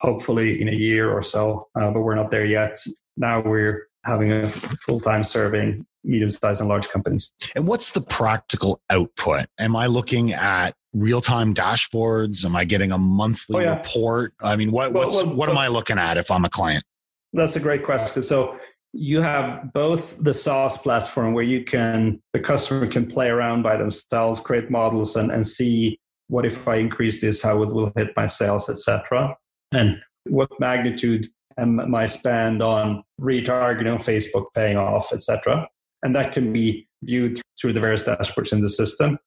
Hopefully, 0.00 0.60
in 0.60 0.68
a 0.68 0.72
year 0.72 1.10
or 1.10 1.22
so, 1.22 1.68
uh, 1.74 1.90
but 1.90 2.02
we're 2.02 2.14
not 2.14 2.30
there 2.30 2.44
yet. 2.44 2.78
Now 3.16 3.40
we're 3.40 3.88
having 4.04 4.30
a 4.32 4.48
full 4.50 5.00
time 5.00 5.24
serving 5.24 5.84
medium 6.04 6.30
sized 6.30 6.60
and 6.60 6.68
large 6.68 6.88
companies. 6.88 7.34
And 7.56 7.66
what's 7.66 7.92
the 7.92 8.00
practical 8.00 8.80
output? 8.90 9.46
Am 9.58 9.74
I 9.74 9.86
looking 9.86 10.32
at 10.32 10.74
real 10.92 11.20
time 11.20 11.52
dashboards? 11.54 12.44
Am 12.44 12.54
I 12.56 12.64
getting 12.64 12.92
a 12.92 12.98
monthly 12.98 13.56
oh, 13.56 13.60
yeah. 13.60 13.76
report? 13.76 14.34
I 14.40 14.56
mean, 14.56 14.70
what 14.70 14.92
what's 14.92 15.16
well, 15.16 15.26
well, 15.26 15.36
what 15.36 15.48
am 15.48 15.58
I 15.58 15.68
looking 15.68 15.98
at 15.98 16.16
if 16.16 16.30
I'm 16.30 16.44
a 16.44 16.50
client? 16.50 16.84
That's 17.32 17.56
a 17.56 17.60
great 17.60 17.84
question. 17.84 18.22
So 18.22 18.58
you 18.98 19.20
have 19.20 19.72
both 19.72 20.16
the 20.22 20.34
SaaS 20.34 20.76
platform 20.76 21.32
where 21.32 21.44
you 21.44 21.64
can 21.64 22.20
the 22.32 22.40
customer 22.40 22.86
can 22.86 23.06
play 23.06 23.28
around 23.28 23.62
by 23.62 23.76
themselves, 23.76 24.40
create 24.40 24.70
models, 24.70 25.14
and, 25.14 25.30
and 25.30 25.46
see 25.46 26.00
what 26.26 26.44
if 26.44 26.66
I 26.66 26.76
increase 26.76 27.20
this, 27.20 27.40
how 27.40 27.62
it 27.62 27.72
will 27.72 27.92
hit 27.96 28.08
my 28.16 28.26
sales, 28.26 28.68
etc. 28.68 29.36
And 29.72 30.00
what 30.24 30.50
magnitude 30.58 31.28
am 31.56 31.88
my 31.90 32.06
spend 32.06 32.60
on 32.60 33.04
retargeting 33.20 33.92
on 33.92 33.98
Facebook 33.98 34.46
paying 34.54 34.76
off, 34.76 35.12
etc. 35.12 35.68
And 36.02 36.14
that 36.16 36.32
can 36.32 36.52
be 36.52 36.88
viewed 37.02 37.40
through 37.60 37.74
the 37.74 37.80
various 37.80 38.04
dashboards 38.04 38.52
in 38.52 38.60
the 38.60 38.68
system. 38.68 39.18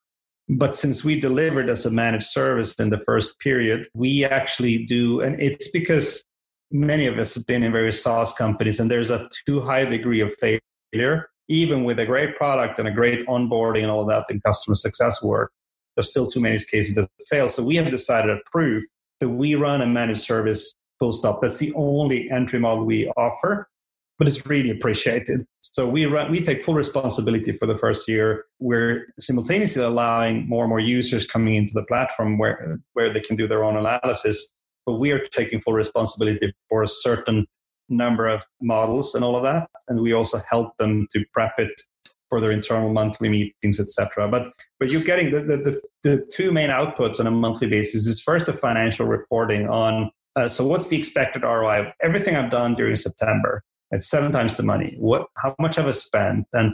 But 0.49 0.75
since 0.75 1.03
we 1.03 1.17
delivered 1.17 1.69
as 1.69 1.85
a 1.85 1.91
managed 1.91 2.25
service 2.25 2.73
in 2.75 2.89
the 2.89 2.99
first 2.99 3.39
period, 3.39 3.87
we 3.93 4.25
actually 4.25 4.85
do, 4.85 5.21
and 5.21 5.39
it's 5.39 5.71
because 5.71 6.23
many 6.71 7.05
of 7.07 7.17
us 7.19 7.35
have 7.35 7.45
been 7.45 7.63
in 7.63 7.71
various 7.71 8.01
SaaS 8.03 8.33
companies, 8.33 8.79
and 8.79 8.89
there's 8.89 9.11
a 9.11 9.29
too 9.45 9.61
high 9.61 9.85
degree 9.85 10.21
of 10.21 10.33
failure, 10.39 11.29
even 11.47 11.83
with 11.83 11.99
a 11.99 12.05
great 12.05 12.35
product 12.37 12.79
and 12.79 12.87
a 12.87 12.91
great 12.91 13.25
onboarding 13.27 13.81
and 13.81 13.91
all 13.91 14.05
that 14.05 14.25
in 14.29 14.39
customer 14.41 14.75
success 14.75 15.21
work. 15.23 15.51
There's 15.95 16.09
still 16.09 16.29
too 16.29 16.39
many 16.39 16.57
cases 16.57 16.95
that 16.95 17.09
fail. 17.29 17.49
So 17.49 17.63
we 17.63 17.75
have 17.75 17.89
decided 17.91 18.31
at 18.31 18.45
Proof 18.45 18.83
that 19.19 19.29
we 19.29 19.55
run 19.55 19.81
a 19.81 19.85
managed 19.85 20.21
service 20.21 20.73
full 20.99 21.11
stop. 21.11 21.41
That's 21.41 21.59
the 21.59 21.73
only 21.75 22.29
entry 22.31 22.59
model 22.59 22.85
we 22.85 23.07
offer. 23.17 23.67
but 24.21 24.27
it's 24.27 24.45
really 24.45 24.69
appreciated. 24.69 25.43
So 25.61 25.89
we 25.89 26.05
run, 26.05 26.29
we 26.29 26.41
take 26.41 26.63
full 26.63 26.75
responsibility 26.75 27.53
for 27.53 27.65
the 27.65 27.75
first 27.75 28.07
year. 28.07 28.45
We're 28.59 29.11
simultaneously 29.19 29.81
allowing 29.81 30.47
more 30.47 30.63
and 30.63 30.69
more 30.69 30.79
users 30.79 31.25
coming 31.25 31.55
into 31.55 31.73
the 31.73 31.81
platform 31.85 32.37
where 32.37 32.79
where 32.93 33.11
they 33.11 33.19
can 33.19 33.35
do 33.35 33.47
their 33.47 33.63
own 33.63 33.77
analysis, 33.77 34.55
but 34.85 34.93
we 34.93 35.11
are 35.11 35.25
taking 35.27 35.61
full 35.61 35.73
responsibility 35.73 36.53
for 36.69 36.83
a 36.83 36.87
certain 36.87 37.45
number 37.89 38.27
of 38.27 38.43
models 38.61 39.15
and 39.15 39.23
all 39.23 39.35
of 39.35 39.43
that, 39.43 39.67
and 39.87 40.01
we 40.01 40.13
also 40.13 40.39
help 40.49 40.75
them 40.77 41.07
to 41.13 41.23
prep 41.33 41.53
it 41.57 41.81
for 42.29 42.39
their 42.39 42.51
internal 42.51 42.91
monthly 42.93 43.27
meetings, 43.29 43.79
etc. 43.79 44.27
But 44.29 44.53
but 44.79 44.89
you're 44.89 45.03
getting 45.03 45.31
the, 45.31 45.41
the, 45.41 45.57
the 45.57 45.81
the 46.03 46.27
two 46.31 46.51
main 46.51 46.69
outputs 46.69 47.19
on 47.19 47.27
a 47.27 47.31
monthly 47.31 47.67
basis 47.67 48.07
is 48.07 48.21
first 48.21 48.45
the 48.45 48.53
financial 48.53 49.05
reporting 49.05 49.67
on 49.67 50.09
uh, 50.35 50.47
so 50.47 50.65
what's 50.65 50.87
the 50.87 50.97
expected 50.97 51.43
ROI 51.43 51.81
of 51.81 51.87
everything 52.01 52.35
I've 52.35 52.49
done 52.49 52.75
during 52.75 52.95
September? 52.95 53.63
It's 53.91 54.09
seven 54.09 54.31
times 54.31 54.55
the 54.55 54.63
money. 54.63 54.95
What? 54.97 55.27
How 55.37 55.55
much 55.59 55.75
have 55.75 55.87
I 55.87 55.91
spent? 55.91 56.47
And 56.53 56.73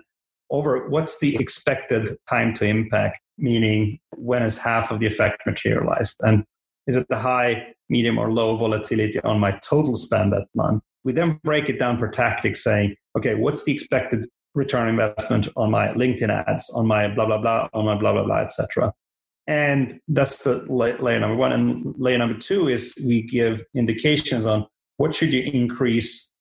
over 0.49 0.87
what's 0.87 1.19
the 1.19 1.35
expected 1.37 2.15
time 2.29 2.53
to 2.55 2.65
impact? 2.65 3.19
Meaning, 3.39 3.99
when 4.15 4.43
is 4.43 4.57
half 4.57 4.91
of 4.91 4.99
the 4.99 5.07
effect 5.07 5.43
materialized? 5.45 6.17
And 6.21 6.43
is 6.85 6.95
it 6.95 7.07
the 7.09 7.17
high, 7.17 7.73
medium, 7.89 8.17
or 8.17 8.31
low 8.31 8.55
volatility 8.57 9.19
on 9.21 9.39
my 9.39 9.51
total 9.63 9.95
spend 9.95 10.33
that 10.33 10.47
month? 10.55 10.83
We 11.03 11.13
then 11.13 11.39
break 11.43 11.69
it 11.69 11.79
down 11.79 11.97
per 11.97 12.09
tactic, 12.09 12.57
saying, 12.57 12.95
okay, 13.17 13.35
what's 13.35 13.63
the 13.63 13.73
expected 13.73 14.27
return 14.55 14.89
investment 14.89 15.47
on 15.55 15.71
my 15.71 15.89
LinkedIn 15.89 16.29
ads, 16.29 16.69
on 16.71 16.88
my 16.88 17.07
blah 17.07 17.25
blah 17.25 17.38
blah, 17.38 17.69
on 17.73 17.85
my 17.85 17.97
blah 17.97 18.13
blah 18.13 18.23
blah, 18.23 18.39
etc. 18.39 18.93
And 19.47 19.99
that's 20.09 20.43
the 20.43 20.65
layer 20.71 21.19
number 21.19 21.35
one. 21.35 21.53
And 21.53 21.95
layer 21.97 22.17
number 22.17 22.38
two 22.38 22.67
is 22.67 22.93
we 23.05 23.21
give 23.21 23.63
indications 23.73 24.45
on 24.45 24.67
what 24.97 25.15
should 25.15 25.31
you 25.31 25.43
increase 25.43 26.31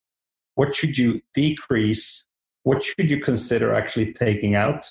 what 0.57 0.75
should 0.75 0.99
you 0.99 1.21
decrease 1.33 2.27
what 2.65 2.83
should 2.83 3.09
you 3.09 3.21
consider 3.21 3.73
actually 3.73 4.13
taking 4.13 4.57
out 4.57 4.91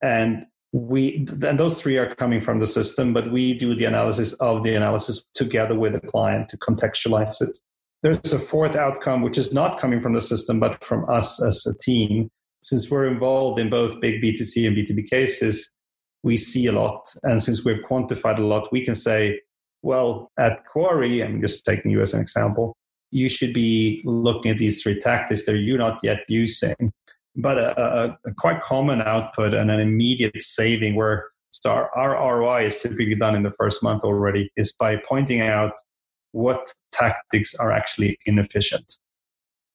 and 0.00 0.44
we 0.76 1.26
and 1.42 1.58
those 1.58 1.80
three 1.80 1.96
are 1.96 2.14
coming 2.16 2.38
from 2.38 2.60
the 2.60 2.66
system 2.66 3.14
but 3.14 3.32
we 3.32 3.54
do 3.54 3.74
the 3.74 3.86
analysis 3.86 4.34
of 4.34 4.62
the 4.62 4.74
analysis 4.74 5.26
together 5.34 5.74
with 5.74 5.94
the 5.94 6.00
client 6.00 6.50
to 6.50 6.58
contextualize 6.58 7.40
it. 7.40 7.58
There's 8.02 8.34
a 8.34 8.38
fourth 8.38 8.76
outcome 8.76 9.22
which 9.22 9.38
is 9.38 9.54
not 9.54 9.78
coming 9.78 10.02
from 10.02 10.12
the 10.12 10.20
system 10.20 10.60
but 10.60 10.84
from 10.84 11.08
us 11.08 11.42
as 11.42 11.66
a 11.66 11.76
team. 11.78 12.30
Since 12.60 12.90
we're 12.90 13.06
involved 13.06 13.58
in 13.58 13.70
both 13.70 14.00
big 14.02 14.22
b2c 14.22 14.66
and 14.66 14.76
b2b 14.76 15.08
cases 15.08 15.74
we 16.22 16.36
see 16.36 16.66
a 16.66 16.72
lot. 16.72 17.06
And 17.22 17.42
since 17.42 17.64
we've 17.64 17.82
quantified 17.88 18.38
a 18.38 18.42
lot 18.42 18.70
we 18.70 18.84
can 18.84 18.94
say 18.94 19.40
well 19.82 20.30
at 20.38 20.62
quarry 20.66 21.22
i'm 21.22 21.40
just 21.40 21.64
taking 21.64 21.90
you 21.90 22.02
as 22.02 22.12
an 22.12 22.20
example 22.20 22.76
you 23.12 23.30
should 23.30 23.54
be 23.54 24.02
looking 24.04 24.50
at 24.50 24.58
these 24.58 24.82
three 24.82 24.98
tactics 24.98 25.46
that 25.46 25.56
you're 25.56 25.78
not 25.78 26.00
yet 26.02 26.18
using. 26.28 26.92
But 27.36 27.58
a, 27.58 28.16
a, 28.24 28.34
quite 28.38 28.62
common 28.62 29.02
output 29.02 29.52
and 29.52 29.70
an 29.70 29.78
immediate 29.78 30.42
saving 30.42 30.94
where 30.94 31.26
so 31.50 31.70
our, 31.70 31.90
our 31.96 32.40
ROI 32.40 32.66
is 32.66 32.80
typically 32.80 33.14
done 33.14 33.34
in 33.34 33.42
the 33.42 33.50
first 33.52 33.82
month 33.82 34.04
already 34.04 34.50
is 34.56 34.72
by 34.72 34.96
pointing 35.08 35.40
out 35.40 35.72
what 36.32 36.72
tactics 36.92 37.54
are 37.54 37.72
actually 37.72 38.18
inefficient. 38.26 38.98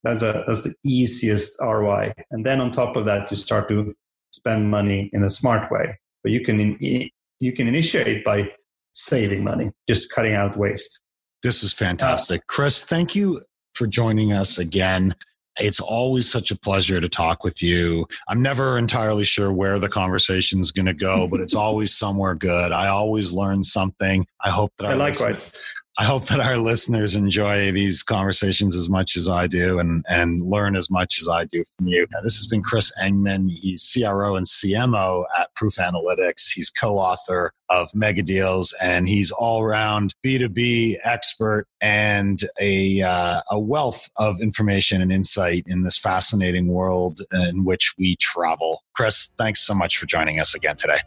That's 0.04 0.24
a 0.24 0.44
that's 0.48 0.64
the 0.64 0.74
easiest 0.84 1.58
ROI. 1.62 2.14
And 2.32 2.46
then 2.46 2.62
on 2.62 2.72
top 2.72 2.96
of 2.96 3.06
that, 3.06 3.30
you 3.32 3.38
start 3.38 3.70
to 3.70 3.94
spend 4.32 4.70
money 4.70 5.10
in 5.14 5.24
a 5.24 5.30
smart 5.30 5.72
way. 5.72 6.00
But 6.24 6.32
you 6.32 6.44
can 6.44 6.60
in, 6.60 7.10
you 7.40 7.52
can 7.52 7.68
initiate 7.68 8.24
by 8.24 8.52
saving 8.94 9.44
money, 9.44 9.72
just 9.88 10.12
cutting 10.12 10.34
out 10.34 10.58
waste. 10.58 11.02
This 11.44 11.64
is 11.64 11.74
fantastic. 11.74 12.46
Chris, 12.48 12.84
thank 12.84 13.16
you 13.16 13.42
for 13.74 13.88
joining 13.88 14.34
us 14.34 14.60
again. 14.60 15.16
It's 15.60 15.80
always 15.80 16.32
such 16.32 16.52
a 16.52 16.58
pleasure 16.58 17.02
to 17.02 17.10
talk 17.10 17.44
with 17.44 17.62
you. 17.62 18.08
I'm 18.28 18.42
never 18.42 18.78
entirely 18.78 19.24
sure 19.24 19.52
where 19.52 19.80
the 19.80 19.90
conversation 19.90 20.60
is 20.60 20.72
going 20.72 20.86
to 20.86 20.94
go, 20.94 21.28
but 21.28 21.40
it's 21.40 21.56
always 21.56 21.96
somewhere 21.96 22.36
good. 22.36 22.72
I 22.72 22.88
always 22.88 23.34
learn 23.34 23.64
something. 23.64 24.26
I 24.44 24.50
hope 24.50 24.72
that 24.78 24.88
I 24.88 24.94
likewise. 24.94 25.62
I 25.98 26.06
hope 26.06 26.28
that 26.28 26.40
our 26.40 26.58
listeners 26.58 27.16
enjoy 27.16 27.72
these 27.74 28.02
conversations 28.02 28.78
as 28.78 28.88
much 28.88 29.18
as 29.18 29.28
I 29.28 29.48
do 29.48 29.78
and, 29.78 30.06
and 30.08 30.42
learn 30.50 30.78
as 30.78 30.90
much 30.90 31.20
as 31.22 31.28
I 31.28 31.46
do 31.46 31.64
from 31.78 31.88
you. 31.88 32.08
Now, 32.12 32.22
this 32.22 32.38
has 32.38 32.48
been 32.48 32.64
Chris 32.64 32.92
Engman. 33.02 33.50
He's 33.52 33.92
CRO 33.94 34.38
and 34.38 34.46
CMO 34.46 35.26
at 35.38 35.54
Proof 35.56 35.76
Analytics. 35.76 36.54
He's 36.56 36.70
co 36.70 36.98
author 36.98 37.52
of 37.70 37.94
Mega 37.94 38.24
Deals 38.24 38.74
and 38.82 39.08
he's 39.08 39.32
all 39.32 39.62
around 39.62 40.16
B2B 40.26 40.96
expert 41.04 41.68
and 41.82 42.40
a, 42.60 43.02
uh, 43.02 43.42
a 43.52 43.60
wealth 43.60 44.10
of 44.16 44.40
information 44.40 45.02
and 45.02 45.12
insight 45.12 45.64
in 45.68 45.84
this 45.84 45.98
fascinating 45.98 46.68
world 46.68 47.22
in 47.34 47.66
which 47.66 47.94
we 47.98 48.16
travel. 48.18 48.84
Chris, 48.96 49.34
thanks 49.38 49.60
so 49.62 49.74
much 49.74 49.98
for 49.98 50.06
joining 50.06 50.40
us 50.40 50.56
again 50.56 50.78
today. 50.78 51.00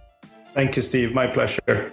Thank 0.52 0.76
you, 0.76 0.82
Steve. 0.82 1.14
My 1.14 1.26
pleasure. 1.26 1.92